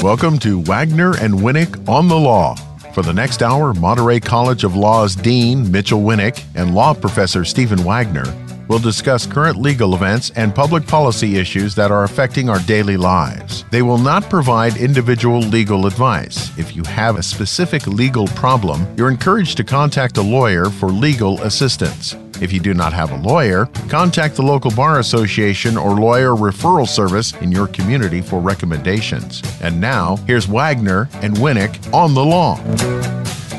[0.00, 2.54] Welcome to Wagner and Winnick on the Law.
[2.94, 7.82] For the next hour, Monterey College of Law's Dean Mitchell Winnick and law professor Stephen
[7.82, 8.24] Wagner
[8.68, 13.64] will discuss current legal events and public policy issues that are affecting our daily lives.
[13.70, 16.56] They will not provide individual legal advice.
[16.58, 21.42] If you have a specific legal problem, you're encouraged to contact a lawyer for legal
[21.42, 22.14] assistance.
[22.40, 26.86] If you do not have a lawyer, contact the local bar association or lawyer referral
[26.86, 29.42] service in your community for recommendations.
[29.60, 32.56] And now, here's Wagner and Winnick on the law.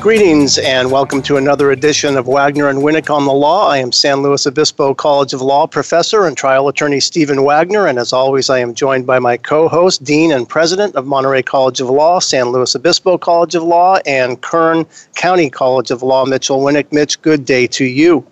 [0.00, 3.68] Greetings and welcome to another edition of Wagner and Winnick on the Law.
[3.68, 7.98] I am San Luis Obispo College of Law professor and trial attorney Stephen Wagner, and
[7.98, 11.82] as always, I am joined by my co host, Dean and President of Monterey College
[11.82, 16.62] of Law, San Luis Obispo College of Law, and Kern County College of Law, Mitchell
[16.62, 16.90] Winnick.
[16.92, 18.26] Mitch, good day to you.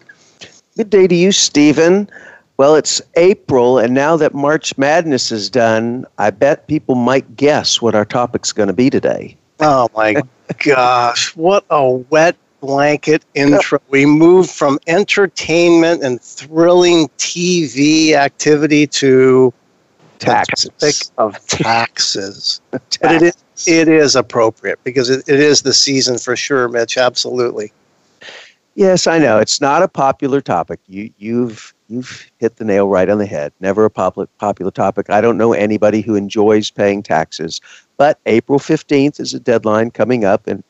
[0.75, 2.09] Good day to you, Stephen.
[2.57, 7.83] Well, it's April, and now that March Madness is done, I bet people might guess
[7.83, 9.37] what our topic's going to be today.
[9.61, 10.23] Oh, my
[10.59, 11.37] gosh.
[11.37, 13.81] What a wet blanket intro.
[13.89, 19.53] We moved from entertainment and thrilling TV activity to
[20.19, 21.13] taxes.
[21.19, 22.61] of taxes.
[22.73, 22.99] Tax.
[23.01, 26.97] But it is, it is appropriate because it, it is the season for sure, Mitch.
[26.97, 27.73] Absolutely.
[28.75, 29.39] Yes, I know.
[29.39, 30.81] It's not a popular topic.
[30.87, 33.53] You you've you've hit the nail right on the head.
[33.61, 35.11] Never a popular popular topic.
[35.11, 37.61] I don't know anybody who enjoys paying taxes.
[37.97, 40.63] But April 15th is a deadline coming up and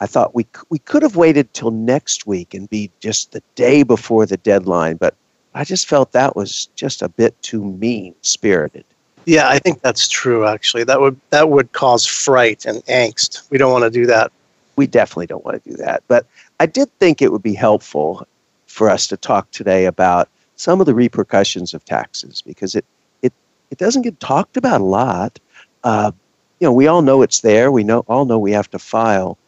[0.00, 3.82] I thought we we could have waited till next week and be just the day
[3.82, 5.14] before the deadline, but
[5.54, 8.84] I just felt that was just a bit too mean spirited.
[9.24, 10.84] Yeah, I think that's true actually.
[10.84, 13.48] That would that would cause fright and angst.
[13.50, 14.32] We don't want to do that.
[14.76, 16.02] We definitely don't want to do that.
[16.08, 16.26] But
[16.60, 18.26] I did think it would be helpful
[18.66, 22.84] for us to talk today about some of the repercussions of taxes because it
[23.22, 23.32] it,
[23.70, 25.38] it doesn't get talked about a lot.
[25.84, 26.10] Uh,
[26.58, 27.70] you know, we all know it's there.
[27.70, 29.38] We know all know we have to file,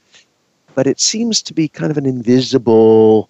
[0.74, 3.28] but it seems to be kind of an invisible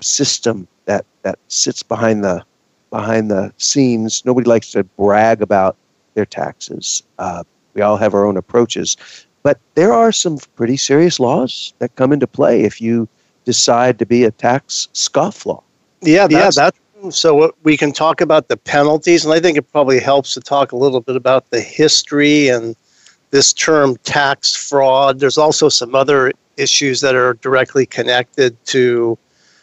[0.00, 2.44] system that that sits behind the
[2.90, 4.24] behind the scenes.
[4.24, 5.76] Nobody likes to brag about
[6.14, 7.02] their taxes.
[7.18, 7.44] Uh,
[7.74, 8.96] we all have our own approaches,
[9.42, 13.08] but there are some pretty serious laws that come into play if you
[13.44, 15.62] decide to be a tax scofflaw.
[16.02, 16.78] Yeah, that's, yeah, that's
[17.10, 20.72] so we can talk about the penalties, and I think it probably helps to talk
[20.72, 22.76] a little bit about the history and
[23.30, 25.18] this term tax fraud.
[25.18, 29.18] There's also some other issues that are directly connected to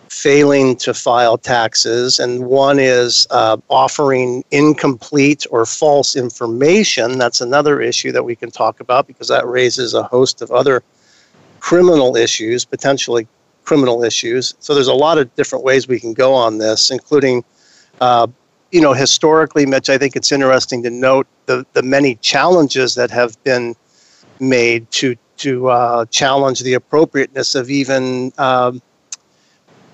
[0.09, 7.19] failing to file taxes, and one is uh, offering incomplete or false information.
[7.19, 10.83] That's another issue that we can talk about because that raises a host of other
[11.59, 13.27] criminal issues, potentially
[13.69, 14.55] criminal issues.
[14.59, 17.43] So there's a lot of different ways we can go on this, including.
[18.01, 18.25] Uh,
[18.71, 23.11] you know, historically, Mitch, I think it's interesting to note the, the many challenges that
[23.11, 23.75] have been
[24.39, 28.81] made to to uh, challenge the appropriateness of even um,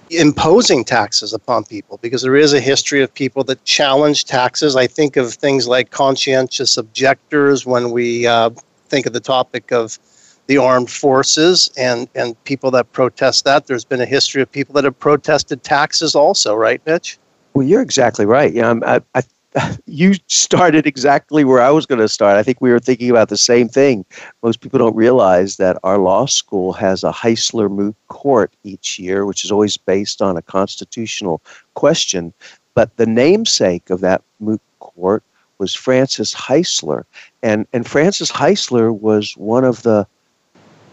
[0.09, 4.75] imposing taxes upon people because there is a history of people that challenge taxes.
[4.75, 8.49] I think of things like conscientious objectors when we uh,
[8.89, 9.99] think of the topic of
[10.47, 13.67] the armed forces and, and people that protest that.
[13.67, 17.17] There's been a history of people that have protested taxes also, right, Mitch?
[17.53, 18.53] Well, you're exactly right.
[18.53, 19.23] Yeah, I, I
[19.85, 22.37] you started exactly where I was going to start.
[22.37, 24.05] I think we were thinking about the same thing.
[24.43, 29.25] Most people don't realize that our law school has a Heisler moot court each year,
[29.25, 31.41] which is always based on a constitutional
[31.73, 32.33] question.
[32.73, 35.23] But the namesake of that moot court
[35.57, 37.05] was Francis Heisler.
[37.41, 40.05] And, and Francis Heisler was one of the,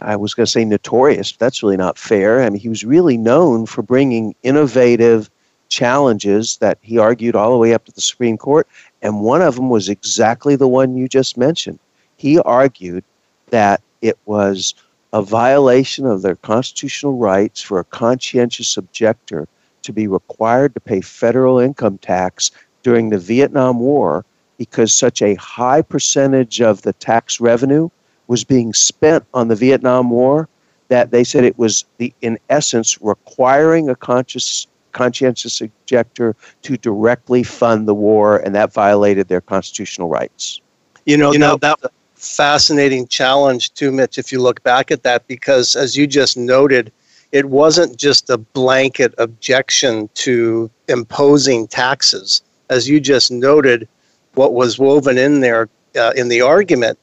[0.04, 2.42] I was going to say notorious, but that's really not fair.
[2.42, 5.30] I mean, he was really known for bringing innovative
[5.68, 8.68] challenges that he argued all the way up to the Supreme Court,
[9.00, 11.78] and one of them was exactly the one you just mentioned.
[12.16, 13.04] He argued
[13.50, 14.74] that it was
[15.12, 19.48] a violation of their constitutional rights for a conscientious objector
[19.82, 22.50] to be required to pay federal income tax
[22.82, 24.24] during the Vietnam War
[24.58, 27.88] because such a high percentage of the tax revenue
[28.26, 30.48] was being spent on the Vietnam War
[30.88, 37.42] that they said it was the in essence requiring a conscious conscientious objector to directly
[37.42, 40.60] fund the war, and that violated their constitutional rights.
[41.06, 44.18] You know, you know that, that fascinating challenge too, Mitch.
[44.18, 46.92] If you look back at that, because as you just noted,
[47.32, 52.42] it wasn't just a blanket objection to imposing taxes.
[52.70, 53.88] As you just noted,
[54.34, 56.98] what was woven in there uh, in the argument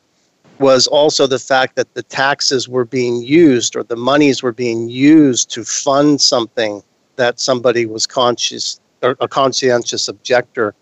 [0.60, 4.90] was also the fact that the taxes were being used or the monies were being
[4.90, 6.84] used to fund something
[7.16, 10.76] that somebody was conscious or a conscientious objector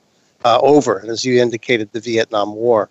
[0.45, 2.89] uh, over, and as you indicated, the Vietnam War.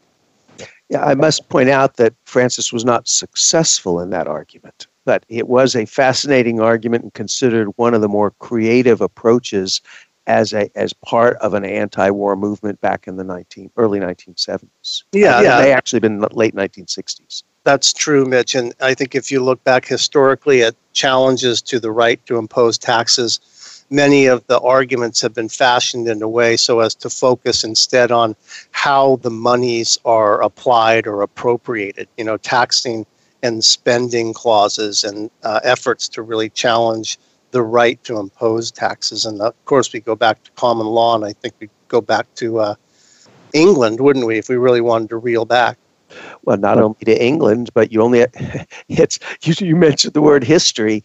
[0.89, 5.49] Yeah, I must point out that Francis was not successful in that argument, but it
[5.49, 9.81] was a fascinating argument and considered one of the more creative approaches
[10.27, 15.05] as a as part of an anti-war movement back in the 19 early 1970s.
[15.13, 15.61] Yeah, yeah.
[15.61, 17.43] They actually been late 1960s.
[17.65, 18.55] That's true, Mitch.
[18.55, 22.79] And I think if you look back historically at challenges to the right to impose
[22.79, 27.65] taxes, many of the arguments have been fashioned in a way so as to focus
[27.65, 28.37] instead on
[28.71, 32.09] how the monies are applied or appropriated.
[32.17, 33.05] You know, taxing
[33.43, 37.19] and spending clauses and uh, efforts to really challenge
[37.51, 39.25] the right to impose taxes.
[39.25, 42.33] And of course, we go back to common law, and I think we go back
[42.37, 42.75] to uh,
[43.53, 45.79] England, wouldn't we, if we really wanted to reel back?
[46.45, 48.27] Well, not only to England, but you only
[48.89, 51.03] it's you, you mentioned the word history.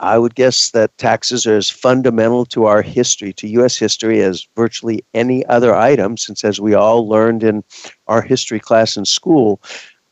[0.00, 3.76] I would guess that taxes are as fundamental to our history, to U.S.
[3.76, 7.62] history, as virtually any other item, since as we all learned in
[8.06, 9.60] our history class in school,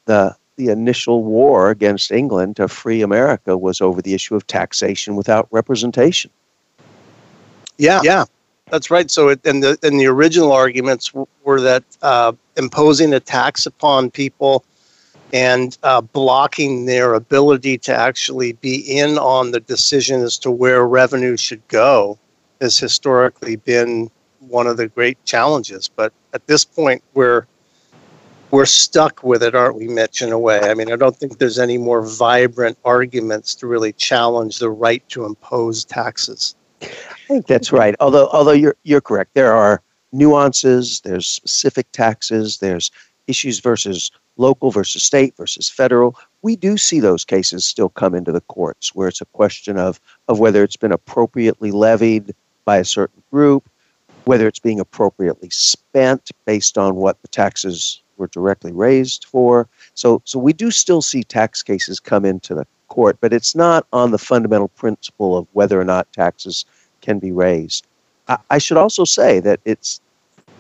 [0.05, 5.17] the the initial war against England to free America was over the issue of taxation
[5.17, 6.31] without representation.
[7.79, 8.25] Yeah, yeah,
[8.71, 9.11] that's right.
[9.11, 11.13] So, it, and the and the original arguments
[11.45, 14.65] were that uh, imposing a tax upon people
[15.33, 20.87] and uh, blocking their ability to actually be in on the decision as to where
[20.87, 22.19] revenue should go
[22.61, 24.11] has historically been
[24.41, 25.89] one of the great challenges.
[25.89, 27.47] But at this point, we're
[28.51, 30.61] we're stuck with it, aren't we, Mitch, in a way?
[30.61, 35.07] I mean, I don't think there's any more vibrant arguments to really challenge the right
[35.11, 36.55] to impose taxes.
[36.83, 36.87] I
[37.27, 37.95] think that's right.
[38.01, 39.35] Although although you're you're correct.
[39.35, 42.91] There are nuances, there's specific taxes, there's
[43.27, 46.17] issues versus local versus state versus federal.
[46.43, 50.01] We do see those cases still come into the courts where it's a question of,
[50.29, 52.35] of whether it's been appropriately levied
[52.65, 53.69] by a certain group,
[54.25, 59.69] whether it's being appropriately spent based on what the taxes were directly raised for.
[59.95, 63.87] So, so we do still see tax cases come into the court, but it's not
[63.93, 66.65] on the fundamental principle of whether or not taxes
[67.01, 67.87] can be raised.
[68.29, 70.01] I, I should also say that it's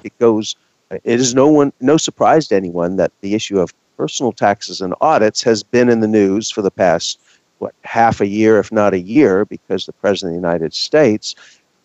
[0.05, 0.57] it goes.
[0.91, 4.95] It is no one no surprise to anyone that the issue of personal taxes and
[5.01, 7.19] audits has been in the news for the past
[7.59, 11.35] what half a year, if not a year, because the president of the United States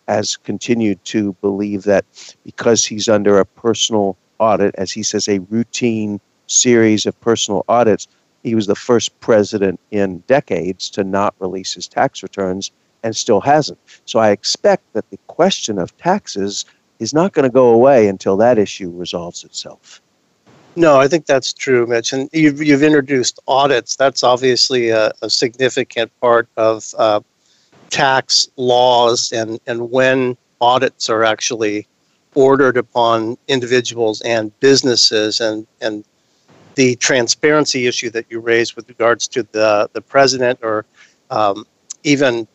[0.06, 2.04] has continued to believe that
[2.44, 8.06] because he's under a personal audit, as he says, a routine series of personal audits.
[8.42, 12.70] He was the first president in decades to not release his tax returns
[13.02, 13.78] and still hasn't.
[14.04, 16.64] So I expect that the question of taxes
[16.98, 20.00] is not going to go away until that issue resolves itself.
[20.76, 22.12] No, I think that's true, Mitch.
[22.12, 23.96] And you've, you've introduced audits.
[23.96, 27.20] That's obviously a, a significant part of uh,
[27.90, 31.86] tax laws and, and when audits are actually
[32.34, 36.04] ordered upon individuals and businesses and, and
[36.74, 40.84] the transparency issue that you raised with regards to the, the president or
[41.30, 41.66] um,
[42.02, 42.46] even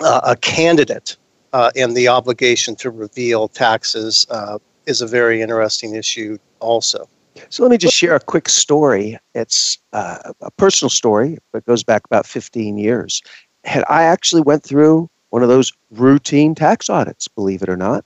[0.00, 1.16] uh, a candidate
[1.52, 7.08] uh, and the obligation to reveal taxes uh, is a very interesting issue also.
[7.48, 9.18] So let me just share a quick story.
[9.34, 13.22] It's uh, a personal story, but goes back about 15 years.
[13.64, 18.04] And I actually went through one of those routine tax audits, believe it or not.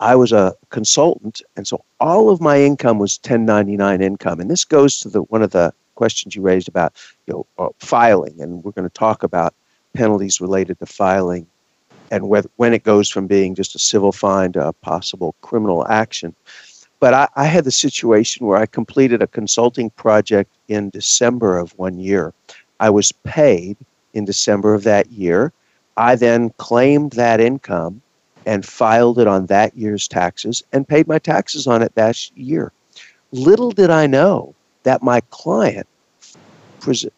[0.00, 4.40] I was a consultant, and so all of my income was 1099 income.
[4.40, 6.94] And this goes to the one of the questions you raised about
[7.26, 9.54] you know uh, filing, and we're going to talk about
[9.94, 11.46] penalties related to filing
[12.10, 15.86] and whether, when it goes from being just a civil fine to a possible criminal
[15.88, 16.34] action.
[17.00, 21.76] But I, I had the situation where I completed a consulting project in December of
[21.78, 22.32] one year.
[22.80, 23.76] I was paid
[24.14, 25.52] in December of that year.
[25.96, 28.02] I then claimed that income
[28.46, 32.72] and filed it on that year's taxes and paid my taxes on it that year.
[33.32, 34.54] Little did I know
[34.84, 35.86] that my client
[36.80, 37.10] pre-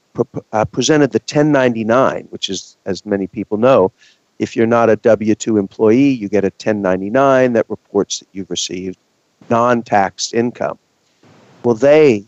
[0.52, 3.92] uh, presented the 1099, which is, as many people know,
[4.38, 8.50] if you're not a W 2 employee, you get a 1099 that reports that you've
[8.50, 8.98] received
[9.50, 10.78] non taxed income.
[11.62, 12.24] Well, they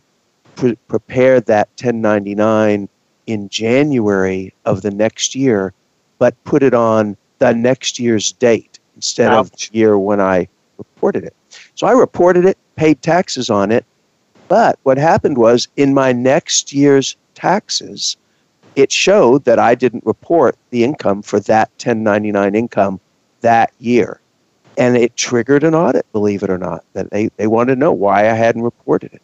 [0.54, 2.88] pre- prepared that 1099
[3.26, 5.72] in January of the next year,
[6.18, 11.24] but put it on the next year's date instead of the year when I reported
[11.24, 11.34] it.
[11.74, 13.84] So I reported it, paid taxes on it,
[14.48, 18.16] but what happened was in my next year's taxes,
[18.76, 23.00] it showed that I didn't report the income for that 1099 income
[23.40, 24.20] that year.
[24.78, 27.92] And it triggered an audit, believe it or not, that they, they wanted to know
[27.92, 29.22] why I hadn't reported it.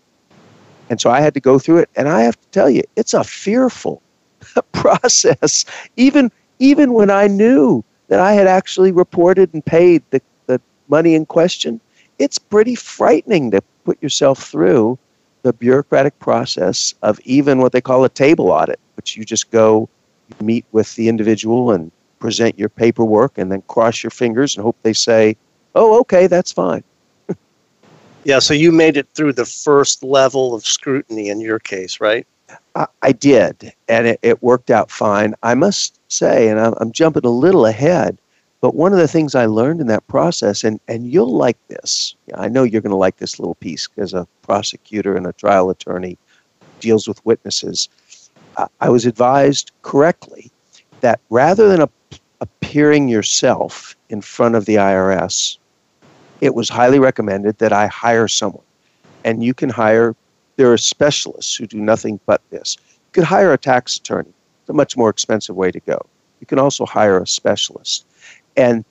[0.91, 1.91] And so I had to go through it.
[1.97, 4.03] And I have to tell you, it's a fearful
[4.73, 5.65] process.
[5.97, 11.15] Even, even when I knew that I had actually reported and paid the, the money
[11.15, 11.81] in question,
[12.19, 14.99] it's pretty frightening to put yourself through
[15.43, 19.88] the bureaucratic process of even what they call a table audit, which you just go
[20.41, 24.77] meet with the individual and present your paperwork and then cross your fingers and hope
[24.83, 25.37] they say,
[25.75, 26.83] oh, okay, that's fine.
[28.25, 32.27] yeah, so you made it through the first level of scrutiny in your case, right?
[33.02, 35.35] I, did, and it, it, worked out fine.
[35.43, 38.17] I must say, and I'm, I'm jumping a little ahead,
[38.61, 42.14] but one of the things I learned in that process, and, and you'll like this,
[42.35, 45.71] I know you're going to like this little piece as a prosecutor and a trial
[45.71, 46.19] attorney
[46.81, 47.88] deals with witnesses.
[48.81, 50.50] I was advised correctly
[51.00, 51.88] that rather than a,
[52.40, 55.59] appearing yourself in front of the IRS,
[56.40, 58.64] it was highly recommended that I hire someone.
[59.25, 60.14] And you can hire,
[60.59, 62.77] there are specialists who do nothing but this.
[62.93, 66.05] You could hire a tax attorney, it's a much more expensive way to go.
[66.41, 68.05] You can also hire a specialist.
[68.57, 68.85] And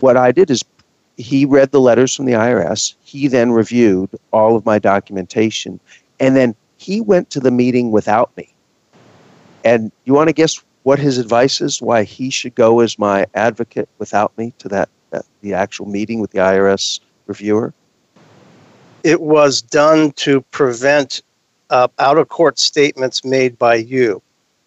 [0.00, 0.62] what I did is
[1.16, 2.94] he read the letters from the IRS.
[3.00, 5.80] He then reviewed all of my documentation.
[6.20, 8.52] And then he went to the meeting without me.
[9.64, 13.26] And you want to guess what his advice is why he should go as my
[13.34, 17.72] advocate without me to that, that the actual meeting with the IRS reviewer?
[19.04, 21.22] It was done to prevent
[21.68, 24.22] uh, out of court statements made by you.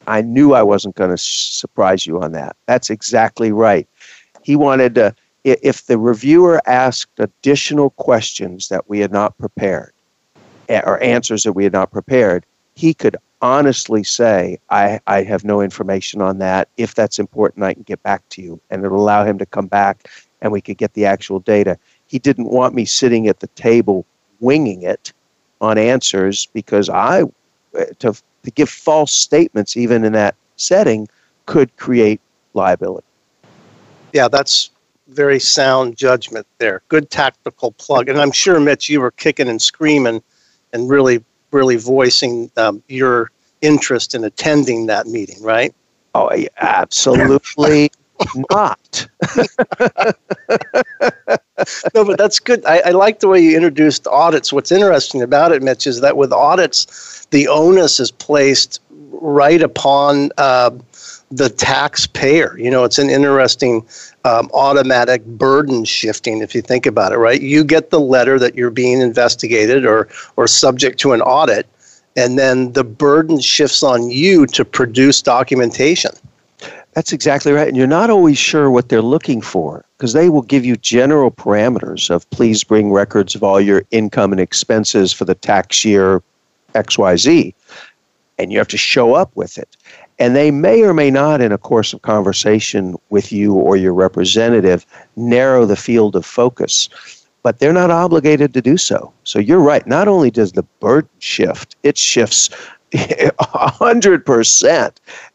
[0.05, 2.55] I knew I wasn't going to surprise you on that.
[2.67, 3.87] That's exactly right.
[4.43, 9.91] He wanted to, if the reviewer asked additional questions that we had not prepared,
[10.69, 15.61] or answers that we had not prepared, he could honestly say, I, I have no
[15.61, 16.69] information on that.
[16.77, 18.61] If that's important, I can get back to you.
[18.69, 20.09] And it'll allow him to come back
[20.41, 21.77] and we could get the actual data.
[22.05, 24.05] He didn't want me sitting at the table
[24.39, 25.13] winging it
[25.61, 27.23] on answers because I,
[27.99, 28.13] to,
[28.43, 31.07] to give false statements, even in that setting,
[31.45, 32.19] could create
[32.53, 33.07] liability
[34.13, 34.71] yeah, that's
[35.09, 36.81] very sound judgment there.
[36.89, 38.09] Good tactical plug.
[38.09, 40.21] And I'm sure, Mitch, you were kicking and screaming
[40.73, 45.73] and really, really voicing um, your interest in attending that meeting, right?
[46.15, 47.91] Oh, absolutely
[48.49, 49.07] not.
[51.93, 52.65] no, but that's good.
[52.65, 54.51] I, I, like the way you introduced audits.
[54.53, 60.31] What's interesting about it, Mitch, is that with audits, the onus is placed right upon
[60.37, 60.71] uh,
[61.31, 62.57] the taxpayer.
[62.57, 63.85] You know, it's an interesting
[64.23, 67.41] um, automatic burden shifting if you think about it, right?
[67.41, 71.67] You get the letter that you're being investigated or or subject to an audit,
[72.15, 76.11] and then the burden shifts on you to produce documentation.
[76.97, 77.67] That's exactly right.
[77.67, 81.29] And you're not always sure what they're looking for because they will give you general
[81.29, 86.23] parameters of please bring records of all your income and expenses for the tax year
[86.73, 87.53] XYZ.
[88.39, 89.77] And you have to show up with it.
[90.17, 93.93] And they may or may not, in a course of conversation with you or your
[93.93, 94.83] representative,
[95.15, 96.89] narrow the field of focus.
[97.43, 99.13] But they're not obligated to do so.
[99.23, 99.85] So you're right.
[99.85, 102.49] Not only does the burden shift, it shifts
[102.91, 104.91] 100%.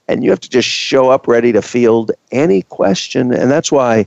[0.08, 3.32] And you have to just show up ready to field any question.
[3.32, 4.06] And that's why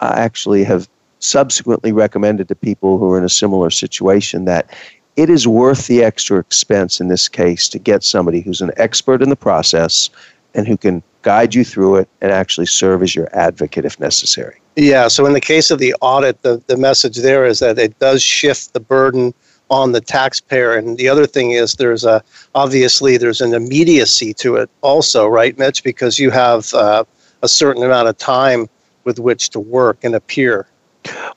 [0.00, 4.72] I actually have subsequently recommended to people who are in a similar situation that
[5.16, 9.22] it is worth the extra expense in this case to get somebody who's an expert
[9.22, 10.10] in the process
[10.54, 14.60] and who can guide you through it and actually serve as your advocate if necessary.
[14.76, 17.98] Yeah, so in the case of the audit, the, the message there is that it
[17.98, 19.34] does shift the burden
[19.72, 20.74] on the taxpayer.
[20.74, 22.22] And the other thing is there's a
[22.54, 25.82] obviously there's an immediacy to it also, right, Mitch?
[25.82, 27.04] Because you have uh,
[27.42, 28.68] a certain amount of time
[29.04, 30.66] with which to work and appear.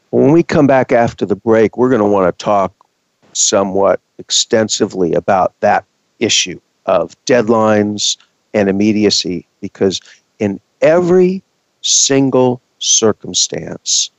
[0.10, 2.74] When we come back after the break, we're going to want to talk
[3.32, 5.86] somewhat extensively about that
[6.20, 8.18] issue of deadlines
[8.54, 10.01] and immediacy because
[10.39, 11.42] in every
[11.82, 14.12] single circumstance,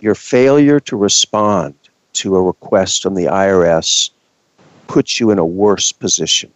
[0.00, 1.74] your failure to respond
[2.18, 4.10] to a request from the IRS
[4.86, 6.52] puts you in a worse position.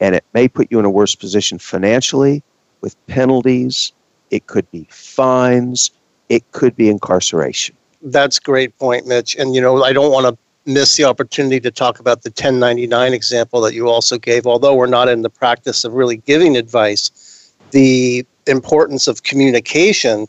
[0.00, 2.42] And it may put you in a worse position financially
[2.80, 3.92] with penalties,
[4.30, 5.90] it could be fines,
[6.28, 7.76] it could be incarceration.
[8.02, 9.34] That's great point, Mitch.
[9.36, 10.36] And you know, I don't want to
[10.70, 14.46] miss the opportunity to talk about the 1099 example that you also gave.
[14.46, 20.26] Although we're not in the practice of really giving advice, the importance of communication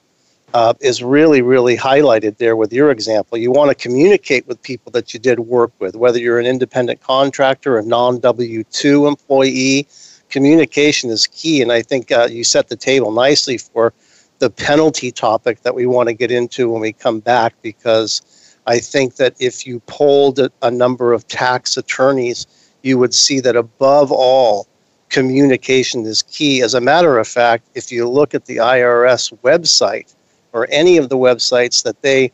[0.56, 3.38] uh, is really, really highlighted there with your example.
[3.38, 7.02] You want to communicate with people that you did work with, whether you're an independent
[7.02, 9.86] contractor, a non W 2 employee.
[10.30, 13.92] Communication is key, and I think uh, you set the table nicely for
[14.40, 18.22] the penalty topic that we want to get into when we come back because
[18.66, 22.48] I think that if you polled a number of tax attorneys,
[22.82, 24.68] you would see that above all,
[25.10, 26.62] communication is key.
[26.62, 30.16] As a matter of fact, if you look at the IRS website
[30.56, 32.32] or any of the websites that they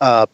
[0.00, 0.26] uh,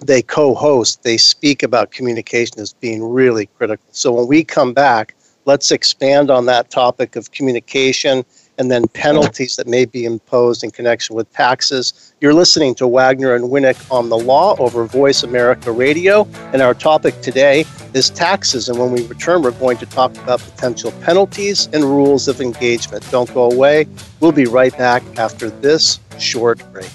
[0.00, 3.86] they co-host, they speak about communication as being really critical.
[3.92, 5.14] So when we come back,
[5.46, 8.24] let's expand on that topic of communication
[8.58, 12.14] and then penalties that may be imposed in connection with taxes.
[12.20, 16.74] You're listening to Wagner and Winnick on the law over Voice America Radio, and our
[16.74, 17.64] topic today
[17.94, 18.68] is taxes.
[18.68, 23.08] And when we return, we're going to talk about potential penalties and rules of engagement.
[23.10, 23.86] Don't go away.
[24.20, 26.90] We'll be right back after this short break.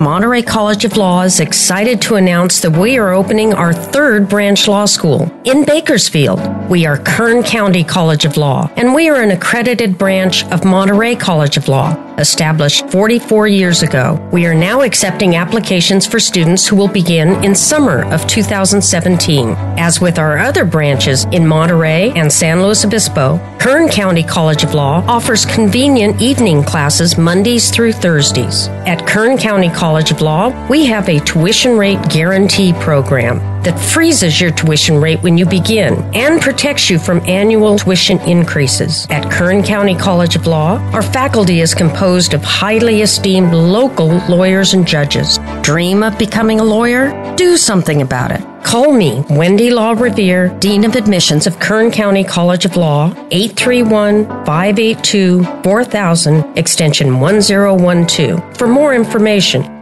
[0.00, 4.68] Monterey College of Law is excited to announce that we are opening our third branch
[4.68, 6.40] law school in Bakersfield.
[6.70, 11.16] We are Kern County College of Law, and we are an accredited branch of Monterey
[11.16, 14.18] College of Law, established 44 years ago.
[14.32, 19.50] We are now accepting applications for students who will begin in summer of 2017.
[19.78, 24.74] As with our other branches in Monterey and San Luis Obispo, Kern County College of
[24.74, 28.68] Law offers convenient evening classes Mondays through Thursdays.
[28.86, 34.40] At Kern County College of Law, we have a tuition rate guarantee program that freezes
[34.40, 39.06] your tuition rate when you begin and protects you from annual tuition increases.
[39.10, 44.74] At Kern County College of Law, our faculty is composed of highly esteemed local lawyers
[44.74, 45.38] and judges.
[45.62, 47.12] Dream of becoming a lawyer?
[47.36, 48.42] Do something about it.
[48.64, 54.26] Call me, Wendy Law Revere, Dean of Admissions of Kern County College of Law, 831
[54.44, 59.77] 582 4000, extension 1012, for more information.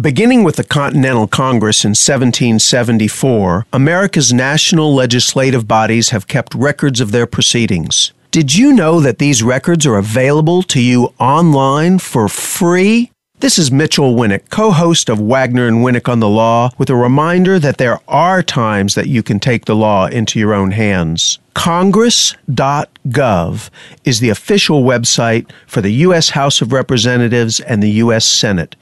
[0.00, 7.12] Beginning with the Continental Congress in 1774, America's national legislative bodies have kept records of
[7.12, 8.14] their proceedings.
[8.30, 13.12] Did you know that these records are available to you online for free?
[13.40, 16.96] This is Mitchell Winnick, co host of Wagner and Winnick on the Law, with a
[16.96, 21.38] reminder that there are times that you can take the law into your own hands.
[21.52, 23.68] Congress.gov
[24.04, 26.30] is the official website for the U.S.
[26.30, 28.24] House of Representatives and the U.S.
[28.24, 28.74] Senate.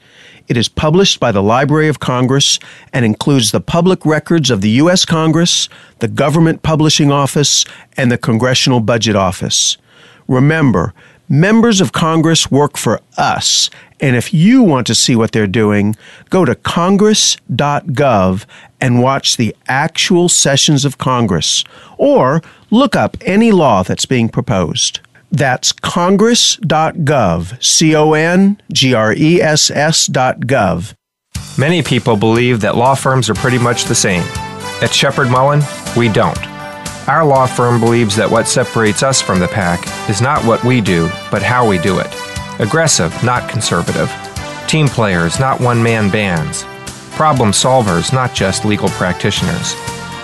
[0.51, 2.59] It is published by the Library of Congress
[2.91, 5.05] and includes the public records of the U.S.
[5.05, 7.63] Congress, the Government Publishing Office,
[7.95, 9.77] and the Congressional Budget Office.
[10.27, 10.93] Remember,
[11.29, 13.69] members of Congress work for us,
[14.01, 15.95] and if you want to see what they're doing,
[16.29, 18.45] go to congress.gov
[18.81, 21.63] and watch the actual sessions of Congress,
[21.97, 24.99] or look up any law that's being proposed.
[25.31, 30.93] That's congress.gov, C O N G R E S S.gov.
[31.57, 34.23] Many people believe that law firms are pretty much the same.
[34.81, 35.61] At Sheppard Mullin,
[35.95, 36.37] we don't.
[37.07, 40.81] Our law firm believes that what separates us from the pack is not what we
[40.81, 42.07] do, but how we do it.
[42.59, 44.11] Aggressive, not conservative.
[44.67, 46.63] Team players, not one man bands.
[47.11, 49.75] Problem solvers, not just legal practitioners.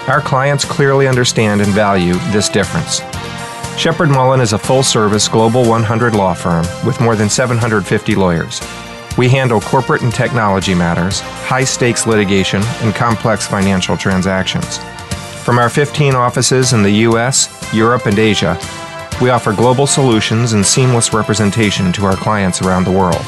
[0.08, 3.02] Our clients clearly understand and value this difference.
[3.78, 8.60] Sheppard Mullin is a full service Global 100 law firm with more than 750 lawyers.
[9.20, 14.80] We handle corporate and technology matters, high stakes litigation, and complex financial transactions.
[15.44, 18.58] From our 15 offices in the US, Europe, and Asia,
[19.22, 23.22] we offer global solutions and seamless representation to our clients around the world.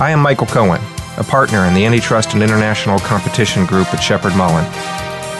[0.00, 0.82] I am Michael Cohen,
[1.18, 4.66] a partner in the Antitrust and International Competition Group at Sheppard Mullin.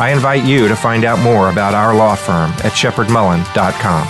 [0.00, 4.07] I invite you to find out more about our law firm at sheppardmullin.com.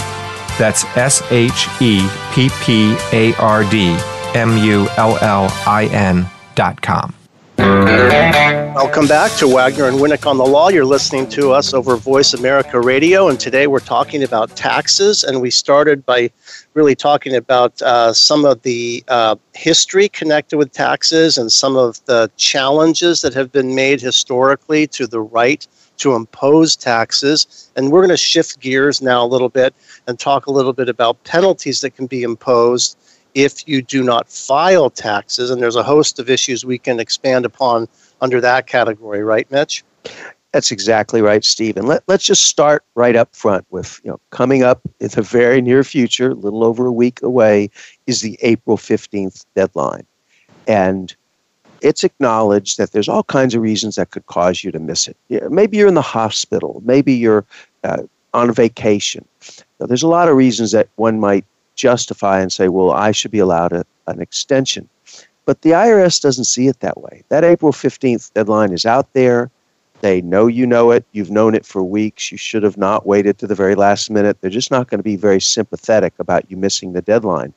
[0.59, 3.97] That's S H E P P A R D
[4.35, 7.22] M U L L I N.com.
[7.63, 10.69] Welcome back to Wagner and Winnick on the Law.
[10.69, 15.23] You're listening to us over Voice America Radio, and today we're talking about taxes.
[15.23, 16.33] And we started by
[16.75, 22.05] really talking about uh, some of the uh, history connected with taxes and some of
[22.07, 25.65] the challenges that have been made historically to the right
[25.99, 27.71] to impose taxes.
[27.77, 29.73] And we're going to shift gears now a little bit
[30.09, 32.99] and talk a little bit about penalties that can be imposed
[33.35, 35.51] if you do not file taxes.
[35.51, 37.89] And there's a host of issues we can expand upon
[38.21, 39.85] under that category, right, Mitch?
[40.53, 41.77] That's exactly right, Steve.
[41.77, 45.23] And let, let's just start right up front with, you know, coming up in the
[45.23, 47.71] very near future, a little over a week away,
[48.07, 50.07] is the April 15th deadline.
[50.67, 51.15] And
[51.81, 55.17] it's acknowledged that there's all kinds of reasons that could cause you to miss it.
[55.51, 56.83] Maybe you're in the hospital.
[56.85, 57.45] Maybe you're
[57.83, 58.03] uh,
[58.35, 59.27] on vacation.
[59.81, 61.45] Now, there's a lot of reasons that one might
[61.83, 64.89] justify and say, well, I should be allowed a, an extension.
[65.45, 67.25] But the IRS doesn't see it that way.
[67.29, 69.51] That April 15th deadline is out there.
[70.01, 71.05] They know you know it.
[71.11, 72.31] You've known it for weeks.
[72.31, 74.41] You should have not waited to the very last minute.
[74.41, 77.53] They're just not going to be very sympathetic about you missing the deadline.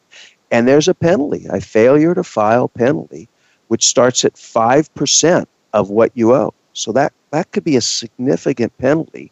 [0.49, 3.27] And there's a penalty, a failure to file penalty,
[3.67, 6.53] which starts at 5% of what you owe.
[6.73, 9.31] So that, that could be a significant penalty.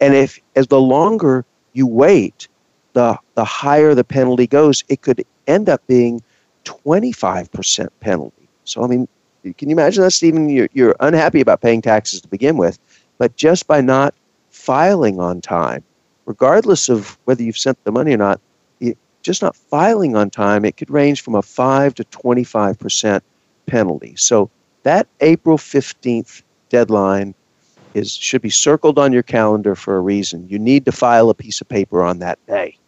[0.00, 2.48] And if as the longer you wait,
[2.98, 6.20] the, the higher the penalty goes, it could end up being
[6.64, 8.48] 25% penalty.
[8.64, 9.06] So, I mean,
[9.56, 10.48] can you imagine that, Stephen?
[10.48, 12.76] You're, you're unhappy about paying taxes to begin with,
[13.16, 14.14] but just by not
[14.50, 15.84] filing on time,
[16.26, 18.40] regardless of whether you've sent the money or not,
[19.22, 23.20] just not filing on time, it could range from a 5 to 25%
[23.66, 24.14] penalty.
[24.16, 24.50] So
[24.82, 27.34] that April 15th deadline
[27.94, 30.48] is should be circled on your calendar for a reason.
[30.48, 32.78] You need to file a piece of paper on that day.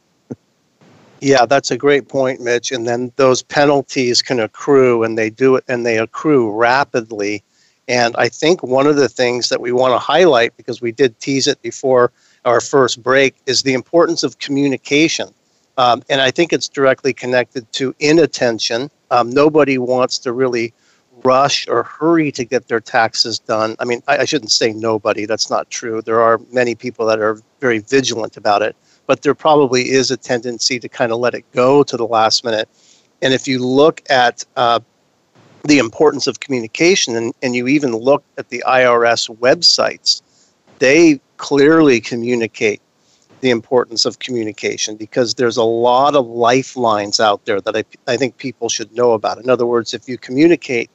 [1.20, 2.72] Yeah, that's a great point, Mitch.
[2.72, 7.42] And then those penalties can accrue and they do it and they accrue rapidly.
[7.88, 11.18] And I think one of the things that we want to highlight, because we did
[11.20, 12.12] tease it before
[12.44, 15.28] our first break, is the importance of communication.
[15.76, 18.90] Um, and I think it's directly connected to inattention.
[19.10, 20.72] Um, nobody wants to really
[21.24, 23.76] rush or hurry to get their taxes done.
[23.78, 26.00] I mean, I, I, shouldn't say nobody, that's not true.
[26.02, 28.76] There are many people that are very vigilant about it,
[29.10, 32.44] but there probably is a tendency to kind of let it go to the last
[32.44, 32.68] minute.
[33.22, 34.78] And if you look at uh,
[35.64, 40.22] the importance of communication and, and you even look at the IRS websites,
[40.78, 42.80] they clearly communicate
[43.40, 48.16] the importance of communication because there's a lot of lifelines out there that I, I
[48.16, 49.38] think people should know about.
[49.38, 50.88] In other words, if you communicate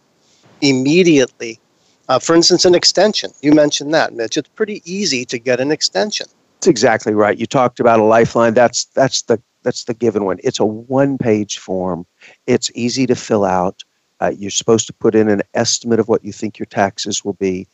[0.62, 1.60] immediately.
[2.08, 3.32] Uh, for instance, an extension.
[3.42, 4.38] You mentioned that, Mitch.
[4.38, 6.28] It's pretty easy to get an extension.
[6.56, 7.38] That's exactly right.
[7.38, 8.54] You talked about a lifeline.
[8.54, 10.40] That's that's the that's the given one.
[10.44, 12.06] It's a one-page form.
[12.48, 13.84] It's easy to fill out.
[14.22, 17.34] Uh, you're supposed to put in an estimate of what you think your taxes will
[17.34, 17.68] be,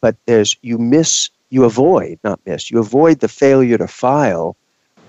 [0.00, 4.56] but there's you miss you avoid not miss you avoid the failure to file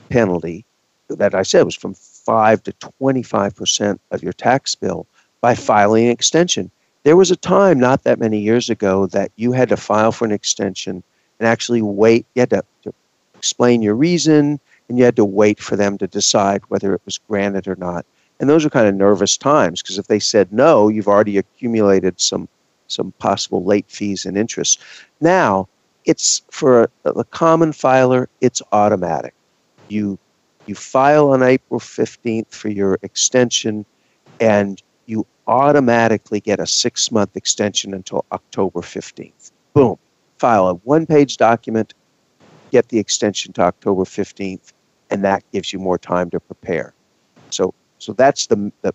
[0.09, 0.63] penalty
[1.09, 5.05] that I said was from five to twenty-five percent of your tax bill
[5.41, 6.71] by filing an extension.
[7.03, 10.25] There was a time not that many years ago that you had to file for
[10.25, 11.03] an extension
[11.39, 12.25] and actually wait.
[12.35, 12.93] You had to, to
[13.47, 17.17] explain your reason and you had to wait for them to decide whether it was
[17.17, 18.05] granted or not.
[18.41, 22.19] And those are kind of nervous times because if they said no, you've already accumulated
[22.19, 22.49] some
[22.89, 24.79] some possible late fees and interest.
[25.21, 25.67] Now,
[26.05, 29.33] it's for a, a common filer, it's automatic.
[29.88, 30.19] You
[30.65, 33.86] you file on April 15th for your extension
[34.41, 39.51] and you automatically get a six month extension until October 15th.
[39.73, 39.97] Boom.
[40.38, 41.93] File a one page document,
[42.71, 44.73] get the extension to October 15th,
[45.10, 46.93] and that gives you more time to prepare.
[47.49, 48.93] So, so that's the, the,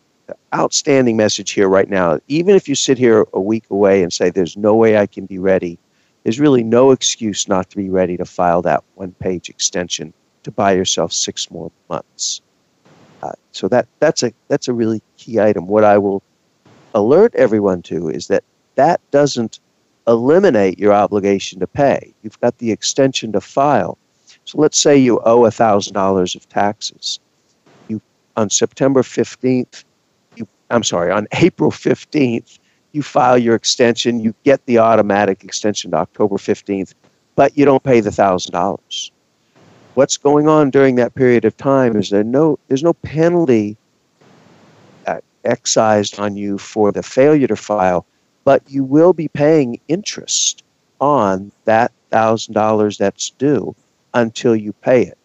[0.55, 2.19] outstanding message here right now.
[2.29, 5.27] Even if you sit here a week away and say, there's no way I can
[5.27, 5.79] be ready,
[6.23, 10.13] there's really no excuse not to be ready to file that one page extension
[10.45, 12.41] to buy yourself six more months.
[13.23, 15.67] Uh, so that that's a that's a really key item.
[15.67, 16.23] What I will
[16.95, 19.61] alert everyone to is that that doesn't
[20.07, 22.15] eliminate your obligation to pay.
[22.23, 23.99] You've got the extension to file.
[24.45, 27.21] So let's say you owe $1,000 of taxes.
[27.88, 28.01] You
[28.37, 29.85] on September 15th,
[30.37, 32.59] you I'm sorry, on April 15th,
[32.93, 36.95] you file your extension, you get the automatic extension to October 15th,
[37.37, 39.11] but you don't pay the $1,000.
[39.95, 43.77] What's going on during that period of time is there no there's no penalty
[45.07, 48.07] uh, excised on you for the failure to file,
[48.45, 50.63] but you will be paying interest
[51.01, 53.75] on that $1,000 that's due
[54.15, 55.19] until you pay it.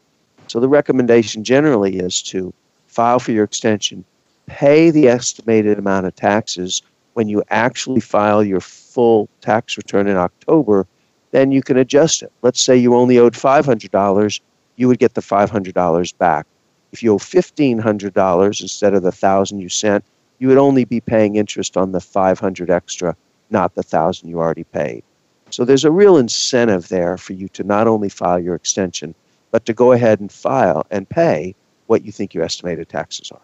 [0.48, 2.54] So the recommendation generally is to
[2.88, 4.06] file for your extension,
[4.46, 6.82] pay the estimated amount of taxes
[7.14, 10.86] when you actually file your full tax return in October,
[11.32, 12.32] then you can adjust it.
[12.44, 14.40] Let's say you only owed $500,
[14.76, 16.46] you would get the $500 back.
[16.92, 20.06] If you owe $1,500 instead of the 1000 you sent,
[20.40, 23.16] you would only be paying interest on the 500 extra,
[23.50, 25.04] not the 1000 you already paid.
[25.50, 29.16] So there's a real incentive there for you to not only file your extension,
[29.52, 31.56] but to go ahead and file and pay
[31.88, 33.42] what you think your estimated taxes are.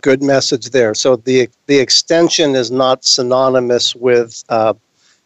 [0.00, 0.94] Good message there.
[0.94, 4.74] So the the extension is not synonymous with uh,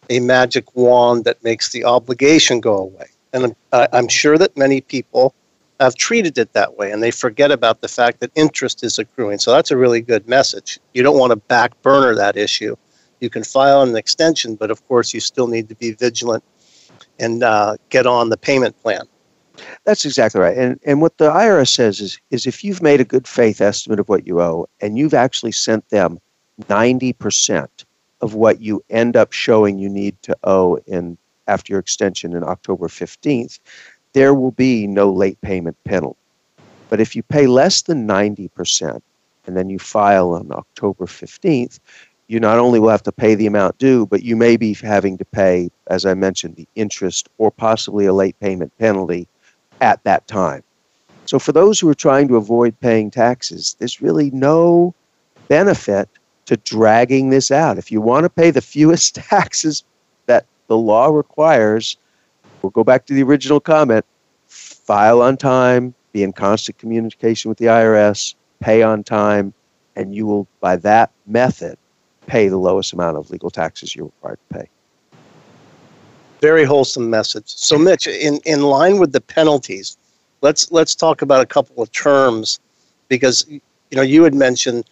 [0.09, 3.07] a magic wand that makes the obligation go away.
[3.33, 5.33] And I'm, I'm sure that many people
[5.79, 9.37] have treated it that way and they forget about the fact that interest is accruing.
[9.39, 10.79] So that's a really good message.
[10.93, 12.75] You don't want to back burner that issue.
[13.19, 16.43] You can file an extension, but of course, you still need to be vigilant
[17.19, 19.07] and uh, get on the payment plan.
[19.85, 20.55] That's exactly right.
[20.55, 23.99] And and what the IRS says is is if you've made a good faith estimate
[23.99, 26.19] of what you owe and you've actually sent them
[26.63, 27.67] 90%
[28.21, 32.43] of what you end up showing you need to owe in after your extension in
[32.43, 33.59] October 15th,
[34.13, 36.17] there will be no late payment penalty.
[36.89, 39.01] But if you pay less than 90%
[39.45, 41.79] and then you file on October 15th,
[42.27, 45.17] you not only will have to pay the amount due, but you may be having
[45.17, 49.27] to pay, as I mentioned, the interest or possibly a late payment penalty
[49.79, 50.63] at that time.
[51.25, 54.93] So, for those who are trying to avoid paying taxes, there's really no
[55.47, 56.09] benefit
[56.45, 57.77] to dragging this out.
[57.77, 59.83] If you want to pay the fewest taxes
[60.25, 61.97] that the law requires,
[62.67, 64.05] we'll go back to the original comment
[64.47, 69.53] file on time, be in constant communication with the IRS, pay on time,
[69.95, 71.77] and you will, by that method,
[72.25, 74.69] pay the lowest amount of legal taxes you're required to pay.
[76.41, 77.47] Very wholesome message.
[77.47, 79.97] So, Mitch, in, in line with the penalties,
[80.41, 82.59] let's let's talk about a couple of terms
[83.07, 83.61] because you
[83.93, 84.83] know you had mentioned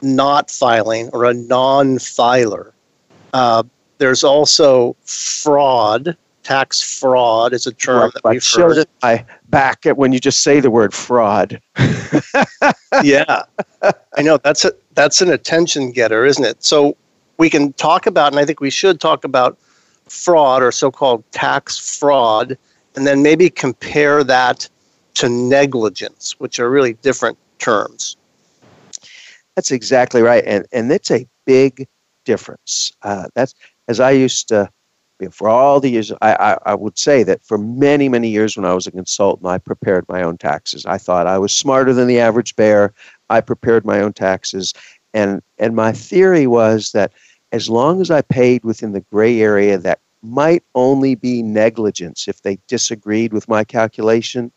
[0.00, 2.72] not filing or a non-filer.
[3.34, 3.62] Uh,
[3.98, 6.16] there's also fraud.
[6.42, 8.78] Tax fraud is a term that we've heard.
[8.78, 11.60] It my back at when you just say the word fraud.
[13.02, 13.44] yeah,
[14.16, 16.62] I know that's a that's an attention getter, isn't it?
[16.64, 16.96] So
[17.38, 19.58] we can talk about, and I think we should talk about
[20.08, 22.58] fraud or so-called tax fraud,
[22.96, 24.68] and then maybe compare that
[25.14, 28.16] to negligence, which are really different terms.
[29.54, 31.86] That's exactly right, and and it's a big
[32.24, 32.92] difference.
[33.02, 33.54] Uh, that's
[33.88, 34.70] as I used to.
[35.30, 38.66] For all the years, I, I, I would say that for many, many years when
[38.66, 40.86] I was a consultant, I prepared my own taxes.
[40.86, 42.92] I thought I was smarter than the average bear.
[43.30, 44.74] I prepared my own taxes,
[45.14, 47.12] and and my theory was that
[47.52, 52.42] as long as I paid within the gray area that might only be negligence if
[52.42, 54.52] they disagreed with my calculation,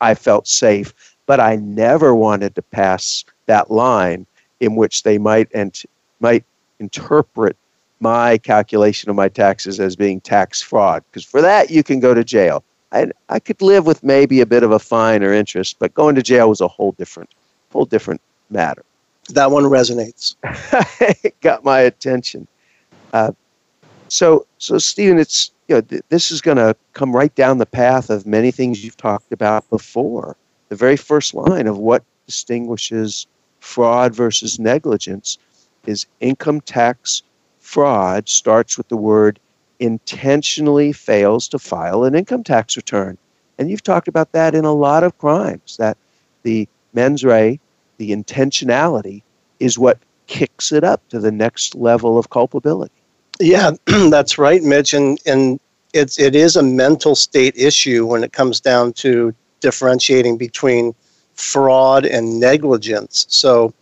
[0.00, 0.92] I felt safe.
[1.26, 4.26] But I never wanted to pass that line
[4.60, 5.80] in which they might and
[6.20, 6.44] might
[6.78, 7.56] interpret
[8.02, 12.12] my calculation of my taxes as being tax fraud because for that you can go
[12.12, 12.64] to jail.
[12.90, 16.16] I, I could live with maybe a bit of a fine or interest but going
[16.16, 17.30] to jail was a whole different
[17.70, 18.84] whole different matter.
[19.30, 20.34] That one resonates.
[21.24, 22.48] It got my attention.
[23.12, 23.32] Uh,
[24.08, 27.66] so so stephen it's you know th- this is going to come right down the
[27.66, 30.36] path of many things you've talked about before.
[30.70, 33.26] The very first line of what distinguishes
[33.60, 35.38] fraud versus negligence
[35.86, 37.22] is income tax
[37.72, 39.40] fraud starts with the word
[39.80, 43.16] intentionally fails to file an income tax return.
[43.58, 45.96] And you've talked about that in a lot of crimes, that
[46.42, 47.58] the mens rea,
[47.96, 49.22] the intentionality,
[49.58, 52.92] is what kicks it up to the next level of culpability.
[53.40, 54.92] Yeah, that's right, Mitch.
[54.92, 55.58] And, and
[55.94, 60.94] it's, it is a mental state issue when it comes down to differentiating between
[61.34, 63.24] fraud and negligence.
[63.30, 63.72] So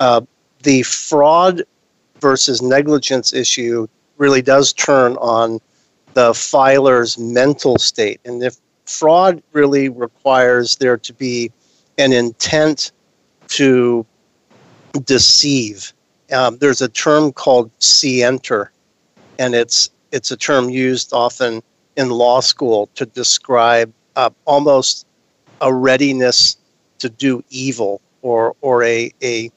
[0.00, 0.22] uh,
[0.64, 1.62] the fraud
[2.20, 5.60] versus negligence issue really does turn on
[6.14, 8.20] the filer's mental state.
[8.24, 11.52] And if fraud really requires there to be
[11.98, 12.92] an intent
[13.48, 14.06] to
[15.04, 15.92] deceive,
[16.32, 18.72] um, there's a term called scienter,
[19.38, 21.62] and it's it's a term used often
[21.96, 25.06] in law school to describe uh, almost
[25.60, 26.56] a readiness
[26.98, 29.50] to do evil or or a a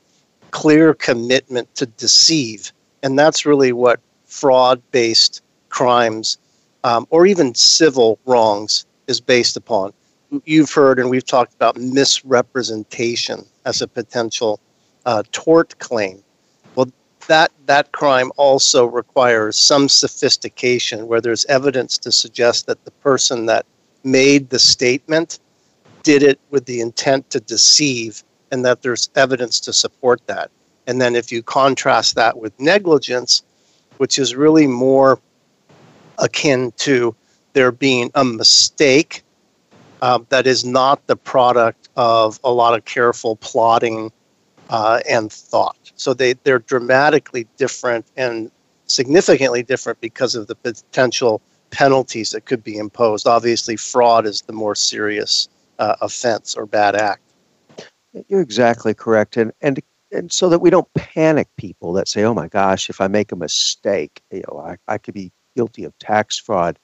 [0.52, 2.72] clear commitment to deceive,
[3.04, 6.38] and that's really what fraud-based crimes
[6.84, 9.94] um, or even civil wrongs is based upon.
[10.46, 14.60] You've heard and we've talked about misrepresentation as a potential
[15.06, 16.24] uh, tort claim.
[16.76, 16.92] Well,
[17.28, 23.48] that that crime also requires some sophistication where there's evidence to suggest that the person
[23.48, 23.66] that
[24.04, 25.40] made the statement
[26.04, 30.52] did it with the intent to deceive and that there's evidence to support that.
[30.88, 33.44] And then if you contrast that with negligence,
[33.98, 35.20] which is really more
[36.18, 37.16] akin to
[37.54, 39.24] there being a mistake
[40.02, 44.12] uh, that is not the product of a lot of careful plotting
[44.70, 45.92] uh, and thought.
[45.96, 48.52] So they, they're dramatically different and
[48.86, 53.28] significantly different because of the potential penalties that could be imposed.
[53.28, 57.22] Obviously, fraud is the more serious uh, offense or bad act.
[58.28, 59.80] You're exactly correct, and and
[60.12, 63.32] and so that we don't panic people that say, "Oh my gosh, if I make
[63.32, 66.80] a mistake, you know, I, I could be guilty of tax fraud."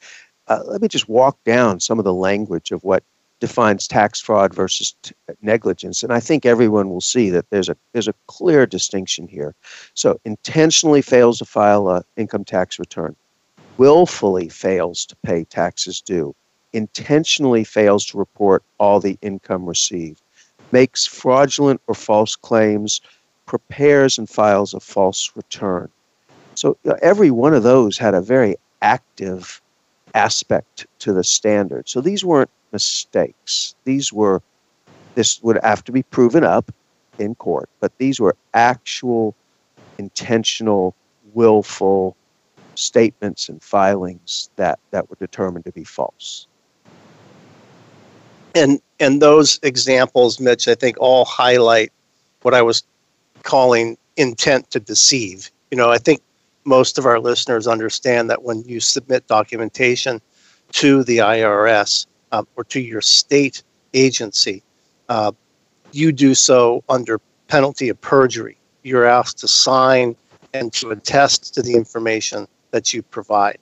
[0.47, 3.03] Uh, let me just walk down some of the language of what
[3.39, 7.75] defines tax fraud versus t- negligence, and I think everyone will see that there's a
[7.93, 9.55] there's a clear distinction here.
[9.95, 13.15] So, intentionally fails to file an income tax return,
[13.77, 16.35] willfully fails to pay taxes due,
[16.73, 20.21] intentionally fails to report all the income received,
[20.75, 22.99] makes fraudulent or false claims,
[23.45, 25.87] prepares and files a false return.
[26.55, 29.61] So know, every one of those had a very active
[30.13, 31.87] aspect to the standard.
[31.87, 33.73] So these weren't mistakes.
[33.85, 34.41] These were,
[35.13, 36.69] this would have to be proven up
[37.19, 39.33] in court, but these were actual,
[39.97, 40.93] intentional,
[41.33, 42.17] willful
[42.75, 46.47] statements and filings that, that were determined to be false.
[48.53, 51.91] And and those examples, Mitch, I think all highlight
[52.41, 52.83] what I was
[53.43, 55.51] calling intent to deceive.
[55.71, 56.21] You know, I think
[56.63, 60.21] most of our listeners understand that when you submit documentation
[60.73, 64.63] to the IRS uh, or to your state agency,
[65.09, 65.31] uh,
[65.91, 68.57] you do so under penalty of perjury.
[68.83, 70.15] You're asked to sign
[70.53, 73.57] and to attest to the information that you provide.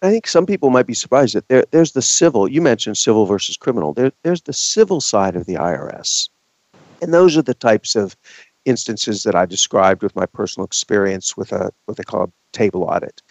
[0.00, 3.26] I think some people might be surprised that there, there's the civil, you mentioned civil
[3.26, 6.28] versus criminal, there, there's the civil side of the IRS.
[7.02, 8.16] And those are the types of
[8.64, 12.84] instances that I described with my personal experience with a what they call a table
[12.84, 13.22] audit.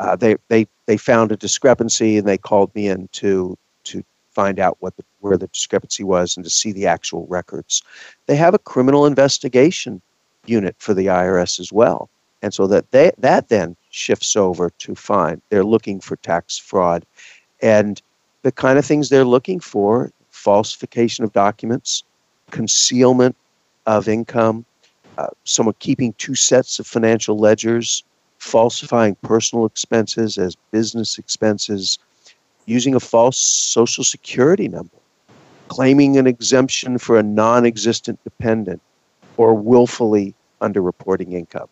[0.00, 4.58] Uh, they, they, they found a discrepancy and they called me in to, to find
[4.58, 7.82] out what the, where the discrepancy was and to see the actual records.
[8.26, 10.00] They have a criminal investigation
[10.46, 12.08] unit for the IRS as well.
[12.42, 17.04] And so that they, that then shifts over to find they're looking for tax fraud
[17.60, 18.00] and
[18.42, 22.04] the kind of things they're looking for falsification of documents,
[22.50, 23.36] concealment
[23.86, 24.64] of income,
[25.18, 28.04] uh, someone keeping two sets of financial ledgers,
[28.38, 31.98] falsifying personal expenses as business expenses,
[32.66, 34.96] using a false social security number,
[35.66, 38.80] claiming an exemption for a non existent dependent,
[39.36, 41.68] or willfully underreporting income.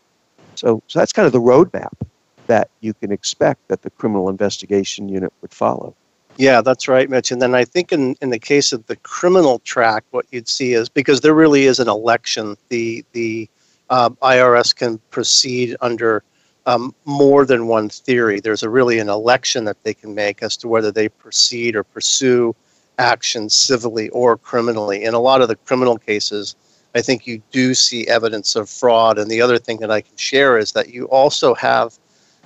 [0.59, 1.92] So, so that's kind of the roadmap
[2.47, 5.95] that you can expect that the criminal investigation unit would follow.
[6.38, 7.31] Yeah, that's right, Mitch.
[7.31, 10.75] And then I think in, in the case of the criminal track, what you'd see
[10.75, 13.49] is because there really is an election, the the
[13.88, 16.23] uh, IRS can proceed under
[16.66, 18.40] um, more than one theory.
[18.40, 21.85] There's a really an election that they can make as to whether they proceed or
[21.85, 22.55] pursue
[22.99, 25.05] action civilly or criminally.
[25.05, 26.57] In a lot of the criminal cases,
[26.97, 29.19] I think you do see evidence of fraud.
[29.19, 31.99] And the other thing that I can share is that you also have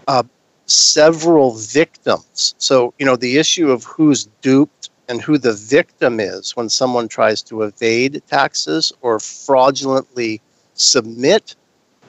[0.09, 0.25] uh,
[0.67, 2.57] several victims.
[2.59, 7.07] So, you know, the issue of who's duped and who the victim is when someone
[7.07, 10.41] tries to evade taxes or fraudulently
[10.75, 11.55] submit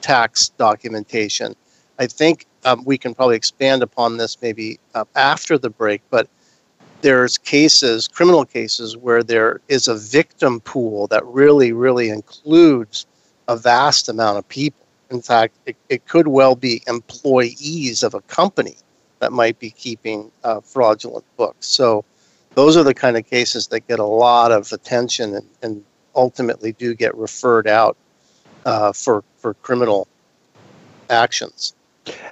[0.02, 1.56] tax documentation.
[2.00, 6.28] I think um, we can probably expand upon this maybe uh, after the break, but
[7.02, 13.06] there's cases, criminal cases, where there is a victim pool that really, really includes
[13.48, 14.86] a vast amount of people.
[15.10, 18.76] In fact, it, it could well be employees of a company
[19.20, 21.68] that might be keeping uh, fraudulent books.
[21.68, 22.06] So,
[22.54, 25.84] those are the kind of cases that get a lot of attention and, and
[26.16, 27.96] ultimately do get referred out
[28.66, 30.08] uh, for for criminal
[31.10, 31.74] actions.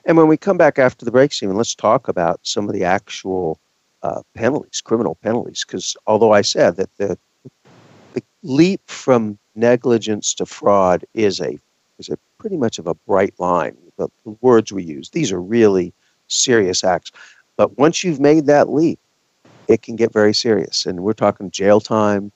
[0.05, 2.83] And when we come back after the break, Stephen, let's talk about some of the
[2.83, 3.59] actual
[4.03, 5.63] uh, penalties, criminal penalties.
[5.65, 7.17] Because although I said that the
[8.13, 11.59] the leap from negligence to fraud is a
[11.97, 13.77] is a pretty much of a bright line.
[13.97, 15.93] The, the words we use; these are really
[16.27, 17.11] serious acts.
[17.57, 18.99] But once you've made that leap,
[19.67, 22.31] it can get very serious, and we're talking jail time,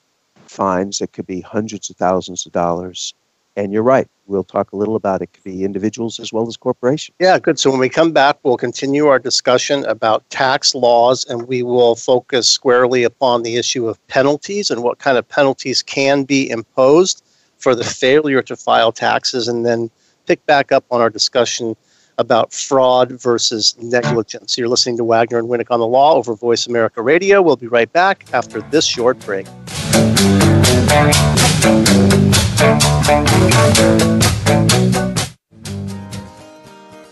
[0.45, 3.13] fines that could be hundreds of thousands of dollars,
[3.55, 4.07] and you're right.
[4.25, 5.33] We'll talk a little about it.
[5.33, 7.15] Could be individuals as well as corporations.
[7.19, 7.59] Yeah, good.
[7.59, 11.95] So when we come back, we'll continue our discussion about tax laws, and we will
[11.95, 17.23] focus squarely upon the issue of penalties and what kind of penalties can be imposed
[17.57, 19.89] for the failure to file taxes, and then
[20.25, 21.75] pick back up on our discussion
[22.17, 24.57] about fraud versus negligence.
[24.57, 27.41] You're listening to Wagner and Winnick on the Law over Voice America Radio.
[27.41, 29.47] We'll be right back after this short break.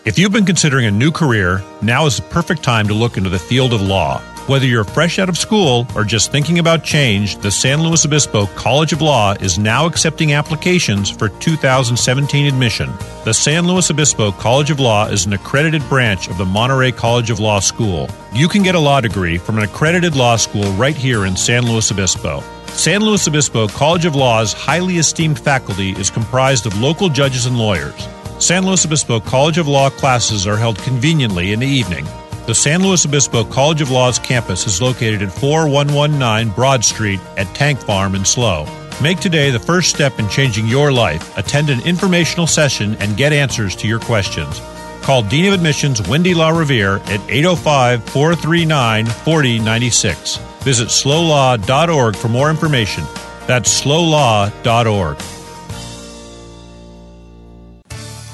[0.03, 3.29] If you've been considering a new career, now is the perfect time to look into
[3.29, 4.19] the field of law.
[4.47, 8.47] Whether you're fresh out of school or just thinking about change, the San Luis Obispo
[8.47, 12.89] College of Law is now accepting applications for 2017 admission.
[13.23, 17.29] The San Luis Obispo College of Law is an accredited branch of the Monterey College
[17.29, 18.09] of Law School.
[18.33, 21.65] You can get a law degree from an accredited law school right here in San
[21.65, 22.43] Luis Obispo.
[22.73, 27.57] San Luis Obispo College of Law's highly esteemed faculty is comprised of local judges and
[27.57, 28.07] lawyers.
[28.39, 32.05] San Luis Obispo College of Law classes are held conveniently in the evening.
[32.47, 37.53] The San Luis Obispo College of Law's campus is located at 4119 Broad Street at
[37.53, 38.65] Tank Farm in SLO.
[38.99, 41.37] Make today the first step in changing your life.
[41.37, 44.59] Attend an informational session and get answers to your questions.
[45.01, 50.50] Call Dean of Admissions Wendy La Revere at 805 439 4096.
[50.63, 53.03] Visit slowlaw.org for more information.
[53.47, 55.17] That's slowlaw.org.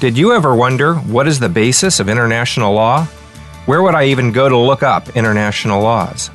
[0.00, 3.06] Did you ever wonder what is the basis of international law?
[3.66, 6.30] Where would I even go to look up international laws?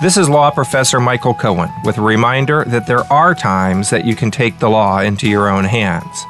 [0.00, 4.14] This is law professor Michael Cohen with a reminder that there are times that you
[4.14, 6.24] can take the law into your own hands.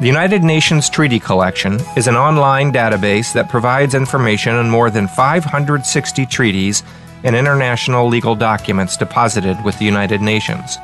[0.00, 5.06] The United Nations Treaty Collection is an online database that provides information on more than
[5.08, 6.82] 560 treaties
[7.24, 10.76] and international legal documents deposited with the United Nations.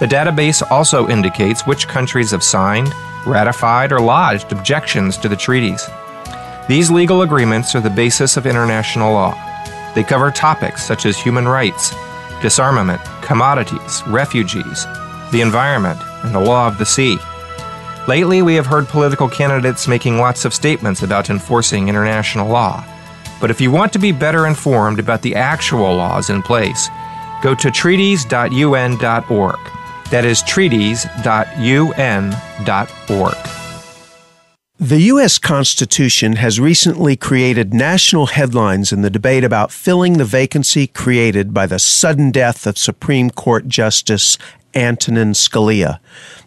[0.00, 2.92] The database also indicates which countries have signed,
[3.26, 5.88] ratified, or lodged objections to the treaties.
[6.68, 9.34] These legal agreements are the basis of international law.
[9.94, 11.94] They cover topics such as human rights,
[12.40, 14.86] disarmament, commodities, refugees,
[15.30, 17.18] the environment, and the law of the sea.
[18.08, 22.84] Lately, we have heard political candidates making lots of statements about enforcing international law.
[23.42, 26.88] But if you want to be better informed about the actual laws in place,
[27.42, 29.58] go to treaties.un.org.
[30.10, 31.22] That is treaties.un.org.
[34.78, 35.38] The U.S.
[35.38, 41.66] Constitution has recently created national headlines in the debate about filling the vacancy created by
[41.66, 44.38] the sudden death of Supreme Court Justice
[44.74, 45.98] Antonin Scalia.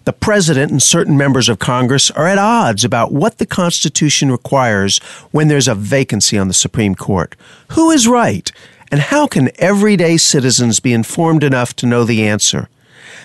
[0.05, 4.99] The President and certain members of Congress are at odds about what the Constitution requires
[5.31, 7.35] when there's a vacancy on the Supreme Court.
[7.71, 8.51] Who is right?
[8.91, 12.69] And how can everyday citizens be informed enough to know the answer?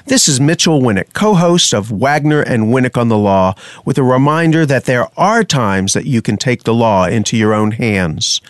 [0.06, 3.54] This is Mitchell Winnick, co host of Wagner and Winnick on the Law,
[3.84, 7.52] with a reminder that there are times that you can take the law into your
[7.52, 8.40] own hands.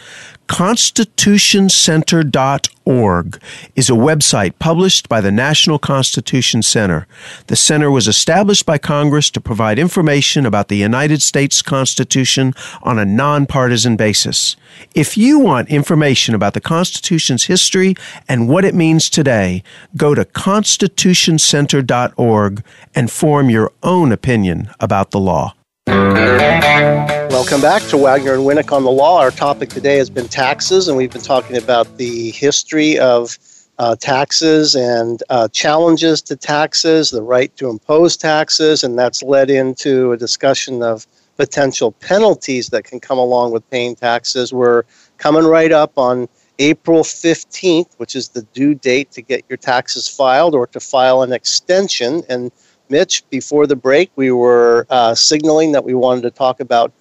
[0.51, 3.41] ConstitutionCenter.org
[3.77, 7.07] is a website published by the National Constitution Center.
[7.47, 12.99] The center was established by Congress to provide information about the United States Constitution on
[12.99, 14.57] a nonpartisan basis.
[14.93, 17.95] If you want information about the Constitution's history
[18.29, 19.63] and what it means today,
[19.97, 25.55] go to ConstitutionCenter.org and form your own opinion about the law.
[25.91, 29.19] Welcome back to Wagner and Winnick on the Law.
[29.21, 33.37] Our topic today has been taxes, and we've been talking about the history of
[33.81, 39.51] uh, taxes and uh, challenges to taxes, the right to impose taxes, and that's led
[39.51, 44.53] into a discussion of potential penalties that can come along with paying taxes.
[44.53, 44.85] We're
[45.19, 46.29] coming right up on
[46.61, 51.23] April 15th, which is the due date to get your taxes filed or to file
[51.23, 52.23] an extension.
[52.29, 52.53] And
[52.91, 56.93] Mitch, before the break, we were uh, signaling that we wanted to talk about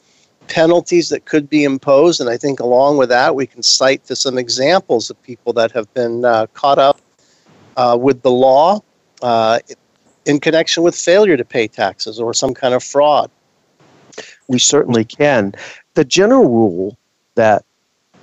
[0.47, 2.21] penalties that could be imposed.
[2.21, 5.71] And I think along with that, we can cite to some examples of people that
[5.71, 6.99] have been uh, caught up
[7.77, 8.81] uh, with the law
[9.21, 9.59] uh,
[10.25, 13.29] in connection with failure to pay taxes or some kind of fraud.
[14.47, 15.53] We certainly can.
[15.93, 16.97] The general rule
[17.35, 17.63] that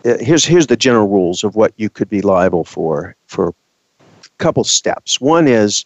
[0.04, 3.54] uh, here's here's the general rules of what you could be liable for for a
[4.38, 5.20] couple steps.
[5.20, 5.84] One is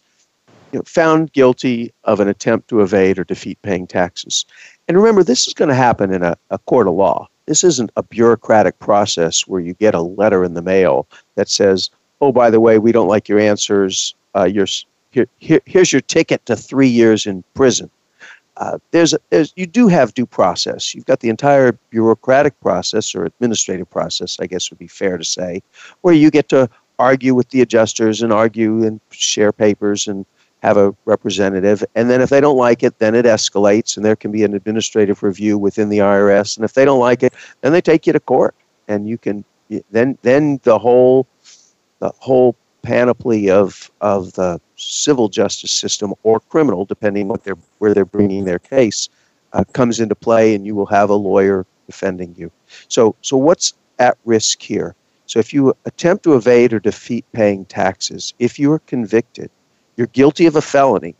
[0.72, 4.44] you know, found guilty of an attempt to evade or defeat paying taxes.
[4.88, 7.28] And remember, this is going to happen in a, a court of law.
[7.46, 11.90] This isn't a bureaucratic process where you get a letter in the mail that says,
[12.20, 14.14] oh, by the way, we don't like your answers.
[14.34, 14.44] Uh,
[15.10, 17.90] here, here, here's your ticket to three years in prison.
[18.56, 20.94] Uh, there's, there's, you do have due process.
[20.94, 25.24] You've got the entire bureaucratic process or administrative process, I guess would be fair to
[25.24, 25.62] say,
[26.02, 26.68] where you get to
[26.98, 30.26] argue with the adjusters and argue and share papers and
[30.62, 31.82] have a representative.
[31.94, 34.54] And then if they don't like it, then it escalates and there can be an
[34.54, 36.56] administrative review within the IRS.
[36.56, 37.32] And if they don't like it,
[37.62, 38.54] then they take you to court.
[38.88, 39.44] And you can
[39.90, 41.26] then then the whole
[42.00, 47.94] the whole panoply of of the civil justice system or criminal, depending what they're where
[47.94, 49.08] they're bringing their case,
[49.52, 52.50] uh, comes into play, and you will have a lawyer defending you.
[52.88, 54.94] So so what's at risk here?
[55.26, 59.48] So if you attempt to evade or defeat paying taxes, if you are convicted,
[60.00, 61.14] you're guilty of a felony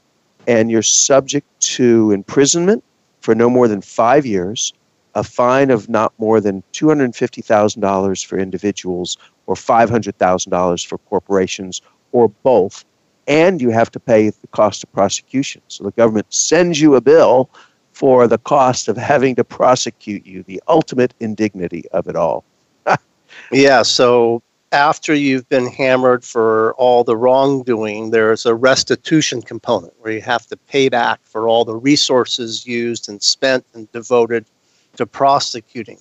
[0.47, 2.83] and you're subject to imprisonment
[3.21, 4.73] for no more than five years,
[5.15, 12.87] a fine of not more than $250,000 for individuals or $500,000 for corporations or both,
[13.29, 15.61] and you have to pay the cost of prosecution.
[15.69, 17.51] So the government sends you a bill
[17.93, 22.45] for the cost of having to prosecute you, the ultimate indignity of it all.
[23.53, 30.13] yeah, so after you've been hammered for all the wrongdoing, there's a restitution component where
[30.13, 34.45] you have to pay back for all the resources used and spent and devoted
[34.97, 35.99] to prosecuting.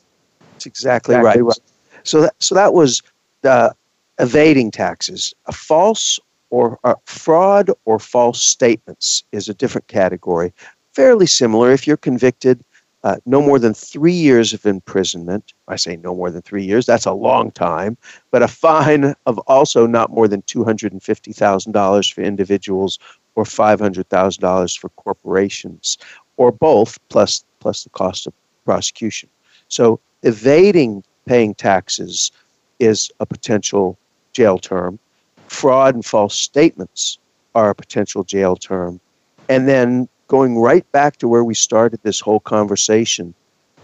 [0.54, 1.48] That's exactly, exactly right.
[1.48, 1.60] right.
[2.04, 3.02] So that, so that was
[3.42, 3.74] the
[4.20, 5.34] evading taxes.
[5.48, 6.20] A false
[6.52, 10.54] or a fraud or false statements is a different category.
[10.94, 11.72] Fairly similar.
[11.72, 12.64] If you're convicted,
[13.04, 15.54] uh, no more than three years of imprisonment.
[15.68, 17.98] I say no more than three years, that's a long time,
[18.32, 23.00] but a fine of also not more than $250,000 for individuals
[23.36, 25.98] or $500,000 for corporations,
[26.38, 28.34] or both, plus, plus the cost of
[28.66, 29.30] prosecution.
[29.70, 32.32] So evading paying taxes
[32.80, 33.98] is a potential
[34.34, 35.00] jail term.
[35.48, 37.18] Fraud and false statements
[37.56, 39.00] are a potential jail term.
[39.48, 43.34] And then going right back to where we started this whole conversation,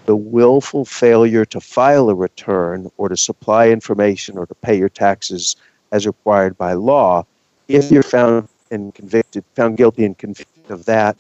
[0.06, 4.88] the willful failure to file a return or to supply information or to pay your
[4.88, 5.56] taxes
[5.92, 7.26] as required by law,
[7.68, 11.18] if you're found and convicted, found guilty and convicted of that,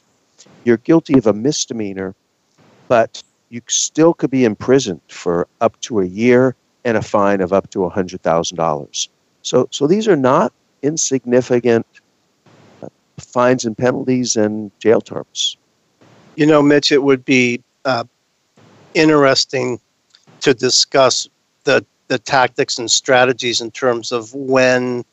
[0.64, 2.14] you're guilty of a misdemeanor,
[2.88, 7.52] but you still could be imprisoned for up to a year and a fine of
[7.52, 9.08] up to $100,000.
[9.42, 10.54] So, so these are not
[10.84, 11.88] insignificant
[13.20, 15.57] fines and penalties and jail terms.
[16.36, 18.03] You know, Mitch, it would be uh,
[18.93, 19.80] interesting
[20.41, 21.28] to discuss
[21.63, 25.05] the, the tactics and strategies in terms of when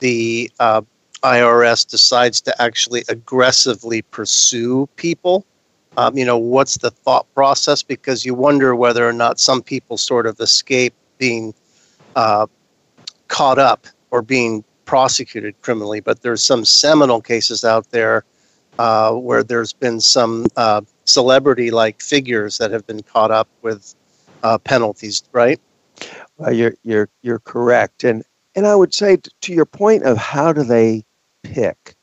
[0.00, 0.82] the uh,
[1.22, 5.46] IRS decides to actually aggressively pursue people
[5.96, 7.82] um, you know, what's the thought process?
[7.82, 11.54] Because you wonder whether or not some people sort of escape being
[12.16, 12.46] uh,
[13.28, 16.00] caught up or being prosecuted criminally.
[16.00, 18.24] But there's some seminal cases out there
[18.78, 23.94] uh, where there's been some uh, celebrity-like figures that have been caught up with
[24.42, 25.60] uh, penalties, right?
[26.36, 28.24] Well, you're you're you're correct, and
[28.56, 31.04] and I would say to your point of how do they
[31.42, 31.94] pick.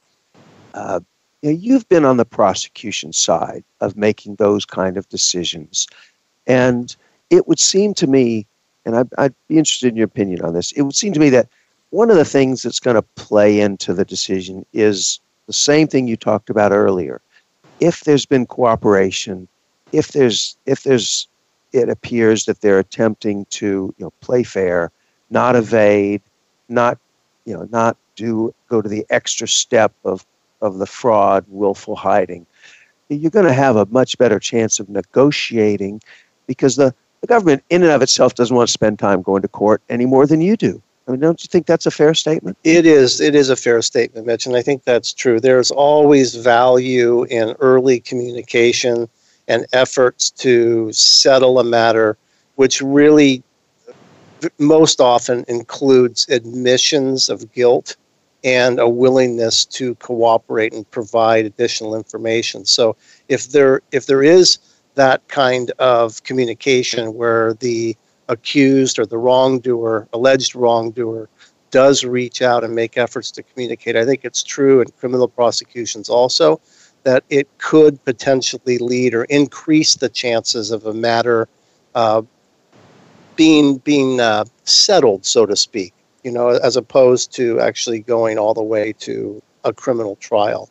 [0.74, 1.02] Uh,
[1.42, 5.88] you you've been on the prosecution side of making those kind of decisions.
[6.48, 6.96] And
[7.30, 8.48] it would seem to me,
[8.86, 11.30] and I'd, I'd be interested in your opinion on this, it would seem to me
[11.30, 11.48] that
[11.92, 16.08] one of the things that's going to play into the decision is the same thing
[16.08, 17.22] you talked about earlier.
[17.80, 19.48] If there's been cooperation,
[19.92, 21.28] if there's if there's
[21.74, 24.92] it appears that they're attempting to you know play fair,
[25.30, 26.22] not evade,
[26.70, 26.98] not
[27.46, 30.26] you know not do go to the extra step of
[30.62, 32.46] of the fraud, willful hiding,
[33.10, 36.02] you're going to have a much better chance of negotiating
[36.48, 39.48] because the, the government, in and of itself, doesn't want to spend time going to
[39.48, 40.82] court any more than you do.
[41.08, 42.58] I mean, don't you think that's a fair statement?
[42.64, 43.20] It is.
[43.20, 45.40] It is a fair statement, Mitch, and I think that's true.
[45.40, 49.10] There's always value in early communication
[49.48, 52.18] and efforts to settle a matter,
[52.56, 53.44] which really
[54.60, 57.96] most often includes admissions of guilt
[58.44, 62.66] and a willingness to cooperate and provide additional information.
[62.66, 62.96] So
[63.28, 64.58] if there if there is
[64.96, 67.96] that kind of communication where the
[68.32, 71.30] accused or the wrongdoer, alleged wrongdoer,
[71.70, 76.10] does reach out and make efforts to communicate, I think it's true in criminal prosecutions
[76.10, 76.60] also
[77.04, 81.48] that it could potentially lead or increase the chances of a matter
[81.96, 82.22] uh,
[83.36, 88.54] being being uh, settled, so to speak you know, as opposed to actually going all
[88.54, 90.70] the way to a criminal trial.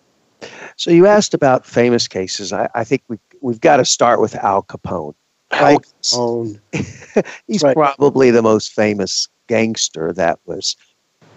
[0.76, 2.52] So you asked about famous cases.
[2.52, 5.14] I, I think we we've got to start with Al Capone.
[5.52, 6.60] Al Capone.
[7.46, 7.74] He's right.
[7.74, 10.76] probably the most famous gangster that was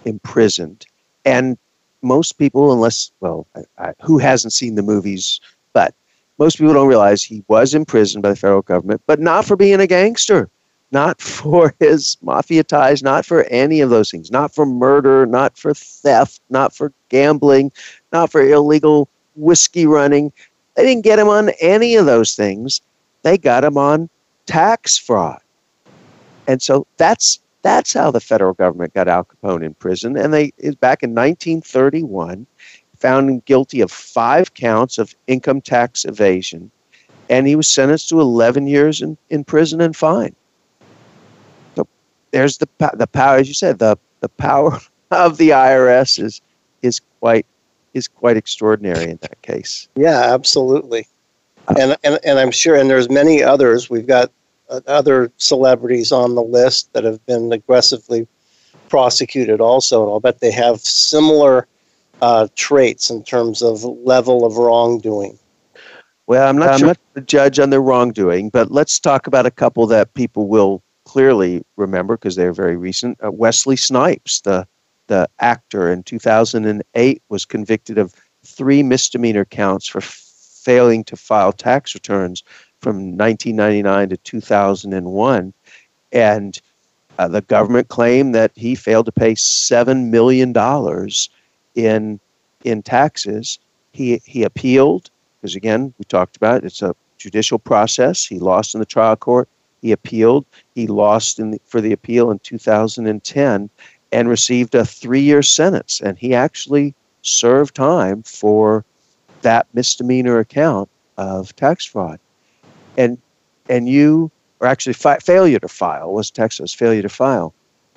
[0.04, 0.86] imprisoned,
[1.24, 1.58] and
[2.02, 5.40] most people, unless well, I, I, who hasn't seen the movies,
[5.72, 5.94] but
[6.38, 9.80] most people don't realize he was imprisoned by the federal government, but not for being
[9.80, 10.48] a gangster
[10.94, 15.58] not for his mafia ties, not for any of those things, not for murder, not
[15.58, 17.70] for theft, not for gambling,
[18.12, 20.32] not for illegal whiskey running.
[20.76, 22.80] They didn't get him on any of those things.
[23.24, 24.08] They got him on
[24.46, 25.40] tax fraud.
[26.46, 30.16] And so that's that's how the federal government got Al Capone in prison.
[30.16, 32.46] And they back in 1931,
[32.98, 36.70] found him guilty of five counts of income tax evasion,
[37.30, 40.36] and he was sentenced to 11 years in, in prison and fine.
[41.76, 41.88] So
[42.30, 44.78] there's the the power, as you said, the the power
[45.10, 46.42] of the IRS is
[46.82, 47.46] is quite
[47.94, 49.88] is quite extraordinary in that case.
[49.96, 51.06] Yeah, absolutely.
[51.68, 53.88] And, and and I'm sure, and there's many others.
[53.88, 54.30] We've got
[54.68, 58.26] uh, other celebrities on the list that have been aggressively
[58.88, 61.66] prosecuted also, and I'll bet they have similar
[62.22, 65.38] uh, traits in terms of level of wrongdoing.
[66.26, 69.46] Well, I'm not I'm sure not the judge on their wrongdoing, but let's talk about
[69.46, 73.18] a couple that people will clearly remember because they're very recent.
[73.24, 74.66] Uh, Wesley Snipes, the
[75.06, 80.00] the actor in 2008, was convicted of three misdemeanor counts for
[80.64, 82.42] failing to file tax returns
[82.80, 85.52] from 1999 to 2001,
[86.12, 86.60] and
[87.18, 91.30] uh, the government claimed that he failed to pay seven million dollars
[91.74, 92.20] in
[92.64, 93.58] in taxes.
[93.92, 95.10] He he appealed
[95.40, 98.26] because again we talked about it, it's a judicial process.
[98.26, 99.48] He lost in the trial court.
[99.80, 100.44] He appealed.
[100.74, 103.70] He lost the, for the appeal in 2010
[104.12, 106.00] and received a three year sentence.
[106.00, 108.84] And he actually served time for
[109.44, 112.18] that misdemeanor account of tax fraud.
[112.98, 113.18] And,
[113.68, 114.30] and you,
[114.60, 117.54] or actually fi- failure to file, was Texas failure to file.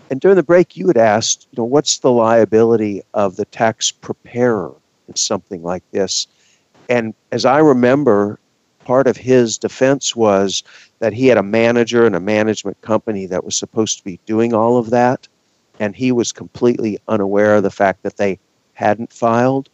[0.09, 3.91] And during the break, you had asked, you know, what's the liability of the tax
[3.91, 4.73] preparer
[5.07, 6.27] in something like this?
[6.89, 8.39] And as I remember,
[8.85, 10.63] part of his defense was
[10.99, 14.53] that he had a manager and a management company that was supposed to be doing
[14.53, 15.27] all of that.
[15.79, 18.39] And he was completely unaware of the fact that they
[18.73, 19.69] hadn't filed.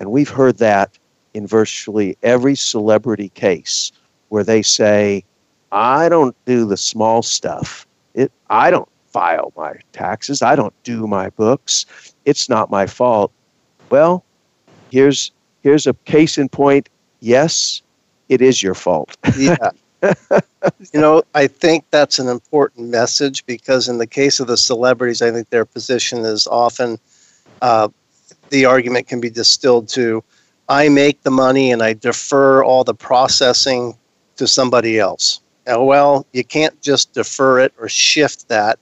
[0.00, 0.98] And we've heard that
[1.34, 3.92] in virtually every celebrity case
[4.28, 5.24] where they say,
[5.72, 7.86] I don't do the small stuff.
[8.14, 10.42] It, I don't file my taxes.
[10.42, 11.86] I don't do my books.
[12.24, 13.32] It's not my fault.
[13.90, 14.24] Well,
[14.90, 15.32] here's
[15.62, 16.88] here's a case in point.
[17.20, 17.82] Yes,
[18.28, 19.16] it is your fault.
[19.36, 19.70] yeah.
[20.02, 25.22] you know, I think that's an important message because in the case of the celebrities,
[25.22, 26.98] I think their position is often
[27.62, 27.88] uh,
[28.50, 30.22] the argument can be distilled to
[30.68, 33.96] I make the money and I defer all the processing
[34.36, 35.40] to somebody else.
[35.66, 38.78] Now, well, you can't just defer it or shift that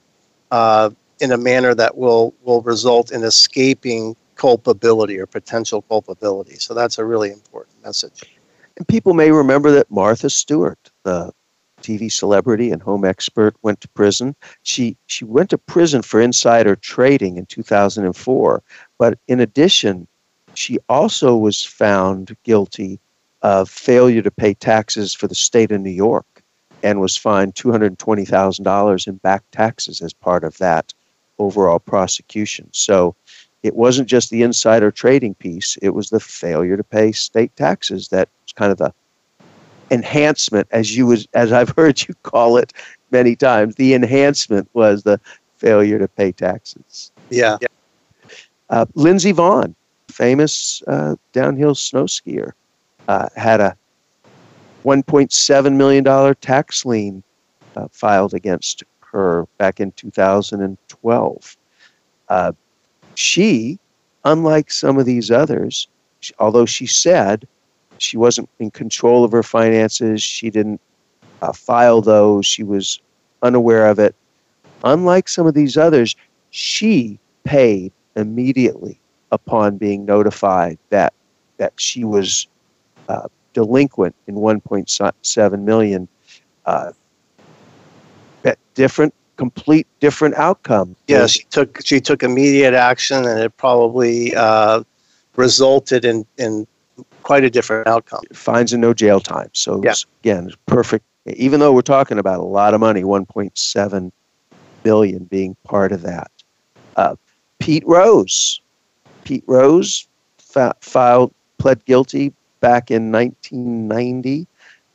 [0.51, 6.55] uh, in a manner that will, will result in escaping culpability or potential culpability.
[6.55, 8.23] So that's a really important message.
[8.77, 11.31] And people may remember that Martha Stewart, the
[11.81, 14.35] TV celebrity and home expert, went to prison.
[14.63, 18.63] She she went to prison for insider trading in 2004,
[18.97, 20.07] but in addition,
[20.55, 22.99] she also was found guilty
[23.41, 26.25] of failure to pay taxes for the state of New York
[26.81, 30.93] and was fined $220,000 in back taxes as part of that
[31.39, 32.67] overall prosecution.
[32.71, 33.15] So
[33.63, 38.09] it wasn't just the insider trading piece, it was the failure to pay state taxes
[38.09, 38.93] that was kind of the
[39.91, 42.73] enhancement as you was as I've heard you call it
[43.11, 43.75] many times.
[43.75, 45.19] The enhancement was the
[45.57, 47.11] failure to pay taxes.
[47.29, 47.57] Yeah.
[48.69, 49.75] Uh, Lindsey Vonn,
[50.13, 52.51] famous uh, downhill snow skier,
[53.07, 53.75] uh, had a
[54.85, 57.23] $1.7 million tax lien
[57.75, 61.57] uh, filed against her back in 2012.
[62.29, 62.51] Uh,
[63.15, 63.79] she,
[64.23, 65.87] unlike some of these others,
[66.39, 67.47] although she said
[67.97, 70.81] she wasn't in control of her finances, she didn't
[71.41, 72.99] uh, file those, she was
[73.41, 74.15] unaware of it.
[74.83, 76.15] Unlike some of these others,
[76.51, 78.99] she paid immediately
[79.33, 81.13] upon being notified that
[81.57, 82.47] that she was
[83.09, 86.07] uh, delinquent in 1.7 million.
[86.65, 86.93] Uh,
[88.73, 90.95] different complete different outcome.
[91.07, 94.83] Yes, she took she took immediate action, and it probably uh,
[95.35, 96.67] resulted in in
[97.23, 98.21] quite a different outcome.
[98.33, 99.49] Fines and no jail time.
[99.53, 99.93] So yeah.
[100.21, 101.05] again, perfect.
[101.25, 104.11] Even though we're talking about a lot of money, 1.7
[104.83, 106.29] billion being part of that.
[106.97, 107.15] Uh,
[107.59, 108.59] Pete Rose,
[109.23, 110.07] Pete Rose
[110.37, 114.47] fa- filed pled guilty back in 1990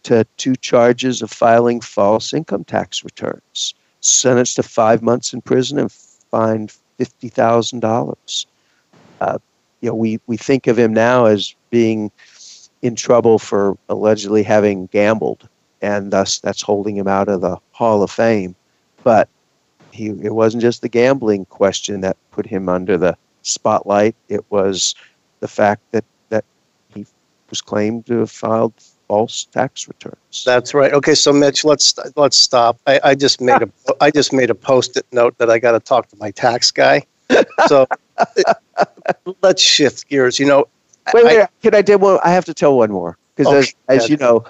[0.05, 5.79] to two charges of filing false income tax returns sentenced to five months in prison
[5.79, 8.47] and fined fifty thousand uh, dollars.
[9.81, 12.11] You know, we we think of him now as being
[12.83, 15.49] in trouble for allegedly having gambled,
[15.83, 18.57] and thus that's holding him out of the Hall of Fame.
[19.05, 19.29] But
[19.93, 23.17] he it wasn't just the gambling question that put him under the
[23.49, 24.15] spotlight.
[24.29, 24.95] It was
[25.41, 26.45] the fact that that
[26.95, 27.07] he
[27.51, 28.75] was claimed to have filed
[29.09, 30.45] false tax returns.
[30.45, 30.93] That's right.
[30.93, 32.79] Okay, so Mitch, let's let's stop.
[32.87, 33.71] I, I just made a
[34.01, 37.05] I just made a post-it note that I got to talk to my tax guy.
[37.67, 37.87] So
[39.43, 40.39] let's shift gears.
[40.39, 40.69] You know,
[41.13, 41.41] wait, wait.
[41.43, 42.19] I, can I do one?
[42.23, 44.45] I have to tell one more because okay, as, as you know,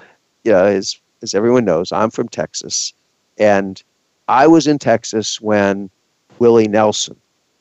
[0.45, 2.93] yeah, as as everyone knows, I'm from Texas,
[3.39, 3.83] and
[4.29, 5.91] I was in Texas when
[6.39, 7.17] Willie Nelson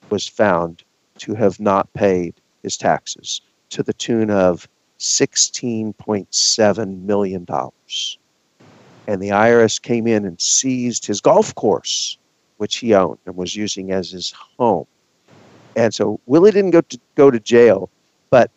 [0.10, 0.84] was found
[1.20, 4.68] to have not paid his taxes to the tune of
[5.00, 7.46] $16.7 million.
[9.08, 12.18] And the IRS came in and seized his golf course,
[12.58, 14.88] which he owned and was using as his home.
[15.76, 17.90] And so Willie didn't go to, go to jail,
[18.30, 18.52] but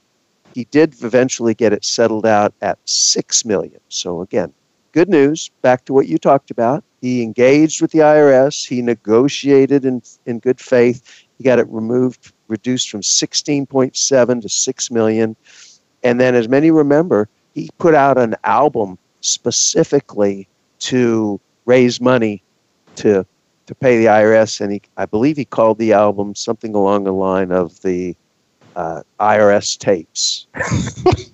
[0.54, 3.80] he did eventually get it settled out at 6 million.
[3.88, 4.52] So again,
[4.92, 6.82] good news, back to what you talked about.
[7.00, 11.24] He engaged with the IRS, he negotiated in, in good faith.
[11.38, 15.36] He got it removed, reduced from 16.7 to 6 million
[16.02, 20.48] and then, as many remember, he put out an album specifically
[20.80, 22.42] to raise money
[22.96, 23.26] to
[23.66, 27.12] to pay the IRS, and he, I believe he called the album something along the
[27.12, 28.16] line of the
[28.74, 30.46] uh, IRS tapes.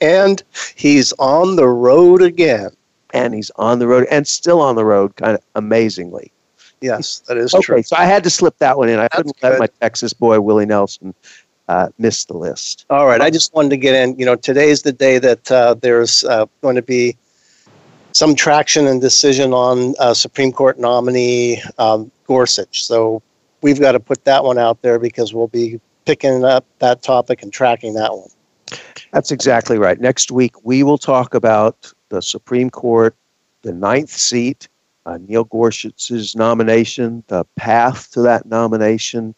[0.00, 0.42] And
[0.76, 2.70] he's on the road again.
[3.14, 6.32] And he's on the road and still on the road, kind of amazingly.
[6.80, 7.82] Yes, that is okay, true.
[7.82, 8.98] so I had to slip that one in.
[8.98, 9.50] I That's couldn't good.
[9.50, 11.14] let my Texas boy Willie Nelson
[11.68, 12.86] uh, miss the list.
[12.90, 14.18] All right, I just wanted to get in.
[14.18, 17.16] You know, today's the day that uh, there's uh, going to be
[18.12, 22.84] some traction and decision on uh, Supreme Court nominee um, Gorsuch.
[22.84, 23.22] So
[23.60, 27.42] we've got to put that one out there because we'll be picking up that topic
[27.42, 28.30] and tracking that one.
[29.12, 30.00] That's exactly right.
[30.00, 33.14] Next week, we will talk about the Supreme Court,
[33.62, 34.68] the ninth seat,
[35.06, 39.34] uh, Neil Gorsuch's nomination, the path to that nomination,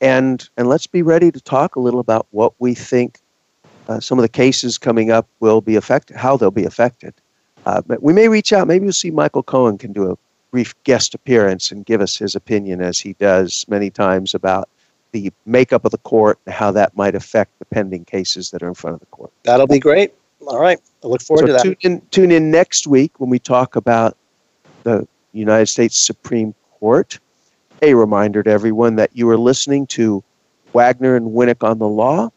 [0.00, 3.20] and and let's be ready to talk a little about what we think
[3.88, 7.14] uh, some of the cases coming up will be affected, how they'll be affected.
[7.64, 8.66] Uh, but we may reach out.
[8.66, 10.18] Maybe we'll see Michael Cohen can do a
[10.50, 14.68] brief guest appearance and give us his opinion, as he does many times, about
[15.12, 18.68] the makeup of the court and how that might affect the pending cases that are
[18.68, 19.30] in front of the court.
[19.44, 20.12] That'll be great.
[20.46, 21.62] All right, I look forward so to that.
[21.62, 24.18] Tune in, tune in next week when we talk about
[24.84, 27.18] the United States Supreme Court.
[27.82, 30.24] A reminder to everyone that you are listening to
[30.72, 32.30] Wagner and Winnick on the Law.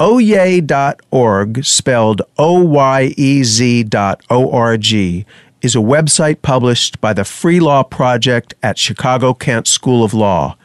[0.00, 5.26] Oyez.org, spelled O Y E Z dot O R G,
[5.60, 10.56] is a website published by the Free Law Project at Chicago Kent School of Law.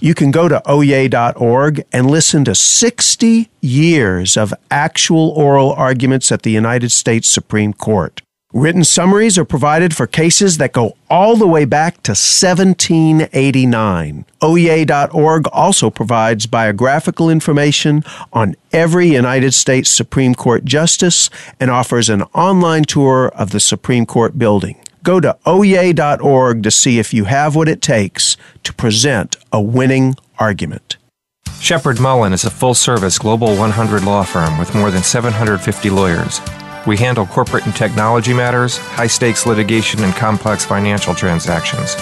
[0.00, 6.42] You can go to oyez.org and listen to 60 years of actual oral arguments at
[6.42, 8.20] the United States Supreme Court.
[8.56, 14.24] Written summaries are provided for cases that go all the way back to 1789.
[14.40, 18.02] Oyez.org also provides biographical information
[18.32, 21.28] on every United States Supreme Court justice
[21.60, 24.82] and offers an online tour of the Supreme Court building.
[25.02, 30.14] Go to Oyez.org to see if you have what it takes to present a winning
[30.38, 30.96] argument.
[31.60, 36.40] Sheppard Mullin is a full service Global 100 law firm with more than 750 lawyers.
[36.86, 41.94] We handle corporate and technology matters, high stakes litigation, and complex financial transactions.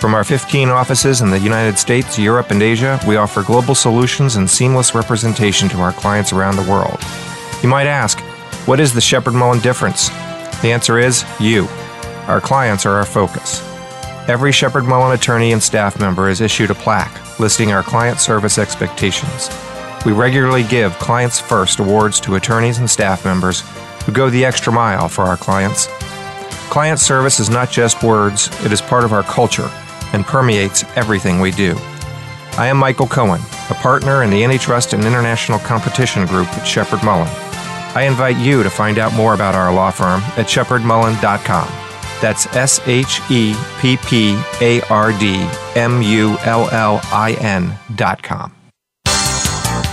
[0.00, 4.36] From our 15 offices in the United States, Europe, and Asia, we offer global solutions
[4.36, 6.98] and seamless representation to our clients around the world.
[7.62, 8.18] You might ask,
[8.66, 10.08] what is the Sheppard Mullin difference?
[10.62, 11.66] The answer is you.
[12.26, 13.60] Our clients are our focus.
[14.26, 18.58] Every Sheppard Mullin attorney and staff member is issued a plaque listing our client service
[18.58, 19.50] expectations.
[20.06, 23.62] We regularly give Clients First awards to attorneys and staff members
[24.04, 25.88] who go the extra mile for our clients.
[26.70, 29.70] Client service is not just words, it is part of our culture
[30.12, 31.74] and permeates everything we do.
[32.56, 33.40] I am Michael Cohen,
[33.70, 37.28] a partner in the Antitrust and International Competition Group at Sheppard Mullin.
[37.94, 41.68] I invite you to find out more about our law firm at sheppardmullin.com.
[42.20, 48.59] That's S H E P P A R D M U L L I N.com.